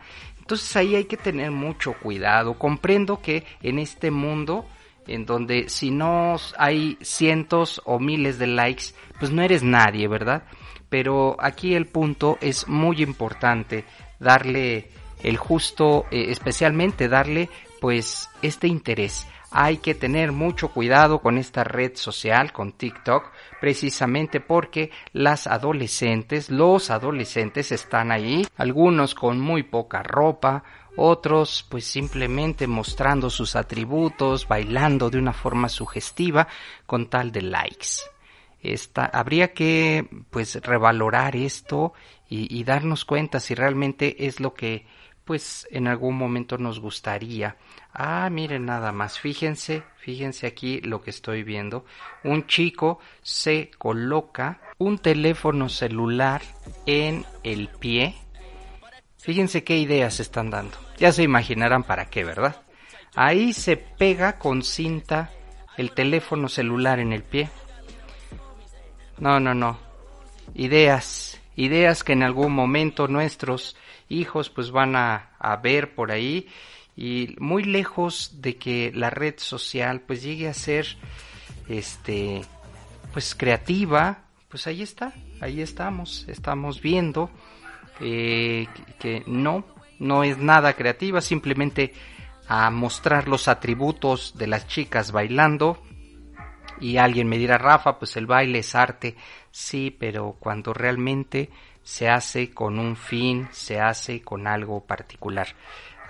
Entonces 0.50 0.74
ahí 0.74 0.96
hay 0.96 1.04
que 1.04 1.16
tener 1.16 1.52
mucho 1.52 1.92
cuidado. 1.92 2.58
Comprendo 2.58 3.22
que 3.22 3.44
en 3.62 3.78
este 3.78 4.10
mundo 4.10 4.66
en 5.06 5.24
donde 5.24 5.68
si 5.68 5.92
no 5.92 6.34
hay 6.58 6.98
cientos 7.02 7.80
o 7.84 8.00
miles 8.00 8.40
de 8.40 8.48
likes, 8.48 8.86
pues 9.20 9.30
no 9.30 9.42
eres 9.42 9.62
nadie, 9.62 10.08
¿verdad? 10.08 10.42
Pero 10.88 11.36
aquí 11.38 11.74
el 11.74 11.86
punto 11.86 12.36
es 12.40 12.66
muy 12.66 13.00
importante 13.00 13.84
darle 14.18 14.90
el 15.22 15.36
justo, 15.36 16.06
eh, 16.10 16.26
especialmente 16.30 17.08
darle 17.08 17.48
pues 17.80 18.28
este 18.42 18.66
interés 18.66 19.28
hay 19.50 19.78
que 19.78 19.94
tener 19.94 20.32
mucho 20.32 20.68
cuidado 20.68 21.20
con 21.20 21.36
esta 21.36 21.64
red 21.64 21.96
social, 21.96 22.52
con 22.52 22.72
TikTok, 22.72 23.30
precisamente 23.60 24.40
porque 24.40 24.90
las 25.12 25.46
adolescentes, 25.46 26.50
los 26.50 26.90
adolescentes 26.90 27.72
están 27.72 28.12
ahí, 28.12 28.46
algunos 28.56 29.14
con 29.14 29.40
muy 29.40 29.64
poca 29.64 30.02
ropa, 30.02 30.62
otros 30.96 31.66
pues 31.68 31.84
simplemente 31.84 32.66
mostrando 32.66 33.30
sus 33.30 33.56
atributos, 33.56 34.46
bailando 34.46 35.10
de 35.10 35.18
una 35.18 35.32
forma 35.32 35.68
sugestiva 35.68 36.46
con 36.86 37.08
tal 37.08 37.32
de 37.32 37.42
likes. 37.42 37.88
Esta, 38.62 39.06
habría 39.06 39.54
que 39.54 40.06
pues 40.30 40.56
revalorar 40.62 41.34
esto 41.34 41.94
y, 42.28 42.54
y 42.54 42.62
darnos 42.64 43.04
cuenta 43.04 43.40
si 43.40 43.54
realmente 43.54 44.26
es 44.26 44.38
lo 44.38 44.52
que 44.52 44.84
pues 45.30 45.68
en 45.70 45.86
algún 45.86 46.16
momento 46.16 46.58
nos 46.58 46.80
gustaría. 46.80 47.54
Ah, 47.92 48.28
miren 48.32 48.66
nada 48.66 48.90
más, 48.90 49.20
fíjense, 49.20 49.84
fíjense 49.98 50.48
aquí 50.48 50.80
lo 50.80 51.02
que 51.02 51.10
estoy 51.10 51.44
viendo. 51.44 51.84
Un 52.24 52.48
chico 52.48 52.98
se 53.22 53.70
coloca 53.78 54.60
un 54.78 54.98
teléfono 54.98 55.68
celular 55.68 56.42
en 56.84 57.24
el 57.44 57.68
pie. 57.68 58.16
Fíjense 59.18 59.62
qué 59.62 59.78
ideas 59.78 60.18
están 60.18 60.50
dando. 60.50 60.76
Ya 60.98 61.12
se 61.12 61.22
imaginarán 61.22 61.84
para 61.84 62.06
qué, 62.10 62.24
¿verdad? 62.24 62.62
Ahí 63.14 63.52
se 63.52 63.76
pega 63.76 64.36
con 64.36 64.64
cinta 64.64 65.30
el 65.76 65.92
teléfono 65.92 66.48
celular 66.48 66.98
en 66.98 67.12
el 67.12 67.22
pie. 67.22 67.50
No, 69.18 69.38
no, 69.38 69.54
no. 69.54 69.78
Ideas, 70.56 71.40
ideas 71.54 72.02
que 72.02 72.14
en 72.14 72.24
algún 72.24 72.52
momento 72.52 73.06
nuestros 73.06 73.76
hijos 74.10 74.50
pues 74.50 74.70
van 74.70 74.96
a, 74.96 75.30
ver 75.62 75.94
por 75.94 76.12
ahí. 76.12 76.48
Y 76.96 77.34
muy 77.38 77.64
lejos 77.64 78.42
de 78.42 78.56
que 78.56 78.92
la 78.94 79.08
red 79.08 79.34
social 79.38 80.00
pues 80.00 80.22
llegue 80.22 80.48
a 80.48 80.54
ser 80.54 80.86
este 81.68 82.42
pues 83.12 83.34
creativa 83.34 84.24
pues 84.48 84.66
ahí 84.66 84.82
está 84.82 85.12
ahí 85.40 85.60
estamos 85.60 86.26
estamos 86.28 86.80
viendo 86.82 87.30
eh, 88.00 88.66
que, 88.98 89.22
no 89.26 89.64
no 89.98 90.24
es 90.24 90.36
nada 90.38 90.74
creativa 90.74 91.20
simplemente 91.20 91.94
a 92.48 92.70
mostrar 92.70 93.28
los 93.28 93.46
atributos 93.46 94.34
de 94.36 94.48
las 94.48 94.66
chicas 94.66 95.12
bailando. 95.12 95.80
Y 96.80 96.96
alguien 96.96 97.28
me 97.28 97.38
dirá 97.38 97.58
Rafa 97.58 97.98
pues 97.98 98.16
el 98.16 98.26
baile 98.26 98.58
es 98.60 98.74
arte 98.74 99.14
sí 99.50 99.94
pero 99.96 100.36
cuando 100.40 100.72
realmente 100.72 101.50
se 101.82 102.08
hace 102.08 102.50
con 102.50 102.78
un 102.78 102.96
fin, 102.96 103.48
se 103.52 103.80
hace 103.80 104.22
con 104.22 104.46
algo 104.46 104.80
particular. 104.84 105.48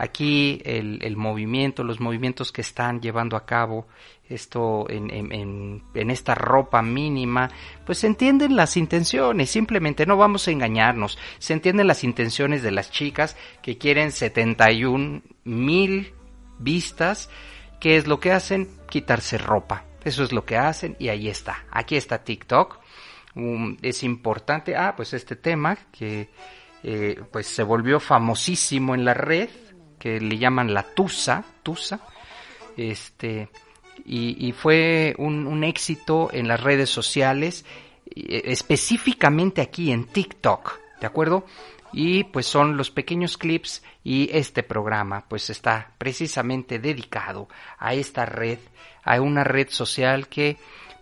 Aquí 0.00 0.62
el, 0.64 1.14
movimiento, 1.18 1.84
los 1.84 2.00
movimientos 2.00 2.52
que 2.52 2.62
están 2.62 3.02
llevando 3.02 3.36
a 3.36 3.44
cabo 3.44 3.86
esto 4.30 4.86
en, 4.88 5.10
en, 5.10 5.82
en, 5.92 6.10
esta 6.10 6.34
ropa 6.34 6.80
mínima, 6.80 7.50
pues 7.84 7.98
se 7.98 8.06
entienden 8.06 8.56
las 8.56 8.78
intenciones, 8.78 9.50
simplemente 9.50 10.06
no 10.06 10.16
vamos 10.16 10.48
a 10.48 10.52
engañarnos, 10.52 11.18
se 11.38 11.52
entienden 11.52 11.86
las 11.86 12.02
intenciones 12.02 12.62
de 12.62 12.70
las 12.70 12.90
chicas 12.90 13.36
que 13.60 13.76
quieren 13.76 14.10
71 14.10 15.20
mil 15.44 16.14
vistas, 16.58 17.28
¿qué 17.78 17.96
es 17.96 18.06
lo 18.06 18.20
que 18.20 18.32
hacen? 18.32 18.68
Quitarse 18.88 19.36
ropa, 19.36 19.84
eso 20.04 20.24
es 20.24 20.32
lo 20.32 20.46
que 20.46 20.56
hacen 20.56 20.96
y 20.98 21.08
ahí 21.08 21.28
está, 21.28 21.66
aquí 21.70 21.96
está 21.96 22.24
TikTok, 22.24 22.78
es 23.82 24.02
importante, 24.02 24.76
ah, 24.76 24.94
pues 24.96 25.12
este 25.14 25.36
tema 25.36 25.76
que 25.92 26.30
eh, 26.82 27.20
pues 27.30 27.46
se 27.46 27.62
volvió 27.62 28.00
famosísimo 28.00 28.94
en 28.94 29.04
la 29.04 29.14
red, 29.14 29.50
que 29.98 30.20
le 30.20 30.38
llaman 30.38 30.72
la 30.72 30.82
Tusa, 30.82 31.44
Tusa, 31.62 32.00
este, 32.76 33.50
y, 34.04 34.52
fue 34.52 35.14
un, 35.18 35.46
un, 35.46 35.62
éxito 35.62 36.30
en 36.32 36.48
las 36.48 36.60
redes 36.60 36.88
sociales, 36.88 37.64
específicamente 38.06 39.60
aquí 39.60 39.92
en 39.92 40.06
TikTok, 40.06 40.78
¿de 41.00 41.06
acuerdo? 41.06 41.44
Y 41.92 42.24
pues 42.24 42.46
son 42.46 42.76
los 42.76 42.90
pequeños 42.90 43.36
clips 43.36 43.82
y 44.04 44.30
este 44.32 44.62
programa 44.62 45.24
pues 45.28 45.50
está 45.50 45.92
precisamente 45.98 46.78
dedicado 46.78 47.48
a 47.78 47.94
esta 47.94 48.24
red, 48.26 48.58
a 49.04 49.20
una 49.20 49.44
red 49.44 49.68
social 49.70 50.28
que 50.28 50.56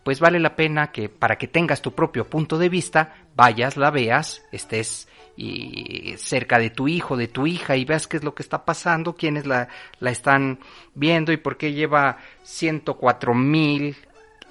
pues 0.09 0.21
vale 0.21 0.41
la 0.41 0.57
pena 0.57 0.91
que 0.91 1.11
para 1.11 1.37
que 1.37 1.49
tengas 1.49 1.83
tu 1.83 1.93
propio 1.93 2.31
punto 2.31 2.57
de 2.57 2.71
vista, 2.71 3.15
vayas, 3.37 3.77
la 3.77 3.91
veas, 3.91 4.43
estés 4.53 5.07
y 5.37 6.15
cerca 6.17 6.59
de 6.59 6.71
tu 6.71 6.89
hijo, 6.89 7.15
de 7.15 7.29
tu 7.29 7.47
hija 7.47 7.77
y 7.77 7.85
veas 7.85 8.07
qué 8.07 8.17
es 8.17 8.25
lo 8.25 8.35
que 8.35 8.43
está 8.43 8.65
pasando, 8.65 9.17
quiénes 9.17 9.47
la, 9.47 9.69
la 10.01 10.11
están 10.11 10.61
viendo 10.95 11.31
y 11.31 11.37
por 11.37 11.59
qué 11.59 11.75
lleva 11.75 12.17
104 12.43 13.35
mil 13.35 13.99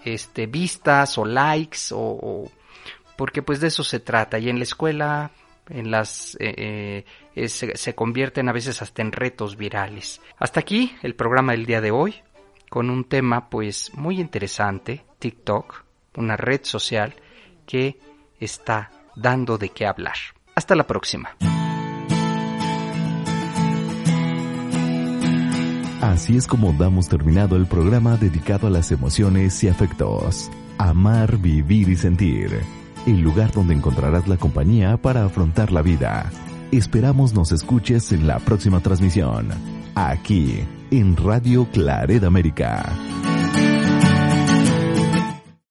este, 0.06 0.46
vistas 0.46 1.18
o 1.18 1.26
likes 1.26 1.80
o, 1.90 2.52
porque 3.16 3.42
pues 3.42 3.60
de 3.60 3.70
eso 3.70 3.84
se 3.84 4.00
trata 4.00 4.38
y 4.38 4.50
en 4.50 4.60
la 4.60 4.64
escuela 4.64 5.32
en 5.70 5.90
las 5.90 6.38
eh, 6.40 7.04
eh, 7.36 7.50
se, 7.50 7.76
se 7.76 7.96
convierten 7.96 8.48
a 8.48 8.54
veces 8.54 8.84
hasta 8.84 9.02
en 9.02 9.12
retos 9.12 9.58
virales. 9.58 10.22
Hasta 10.38 10.60
aquí 10.60 10.96
el 11.02 11.16
programa 11.16 11.54
del 11.54 11.66
día 11.66 11.82
de 11.82 11.90
hoy 11.90 12.14
con 12.70 12.92
un 12.92 13.06
tema 13.06 13.50
pues 13.50 13.92
muy 13.96 14.20
interesante, 14.20 15.07
TikTok, 15.20 15.84
una 16.16 16.38
red 16.38 16.62
social 16.64 17.16
que 17.66 18.00
está 18.40 18.92
dando 19.16 19.58
de 19.58 19.70
qué 19.70 19.86
hablar. 19.86 20.16
Hasta 20.56 20.76
la 20.76 20.88
próxima. 20.88 21.36
Así 26.02 26.38
es 26.38 26.48
como 26.48 26.74
damos 26.74 27.10
terminado 27.10 27.56
el 27.58 27.66
programa 27.66 28.18
dedicado 28.18 28.68
a 28.68 28.70
las 28.70 28.92
emociones 28.92 29.64
y 29.64 29.68
afectos. 29.68 30.50
Amar, 30.78 31.38
vivir 31.38 31.90
y 31.90 31.96
sentir. 31.96 32.60
El 33.06 33.22
lugar 33.22 33.52
donde 33.52 33.74
encontrarás 33.74 34.28
la 34.28 34.38
compañía 34.38 34.98
para 34.98 35.26
afrontar 35.26 35.72
la 35.72 35.82
vida. 35.82 36.32
Esperamos 36.72 37.34
nos 37.34 37.52
escuches 37.52 38.12
en 38.12 38.28
la 38.28 38.40
próxima 38.40 38.80
transmisión. 38.80 39.50
Aquí 39.96 40.64
en 40.92 41.16
Radio 41.18 41.68
Claret 41.72 42.24
América. 42.24 42.86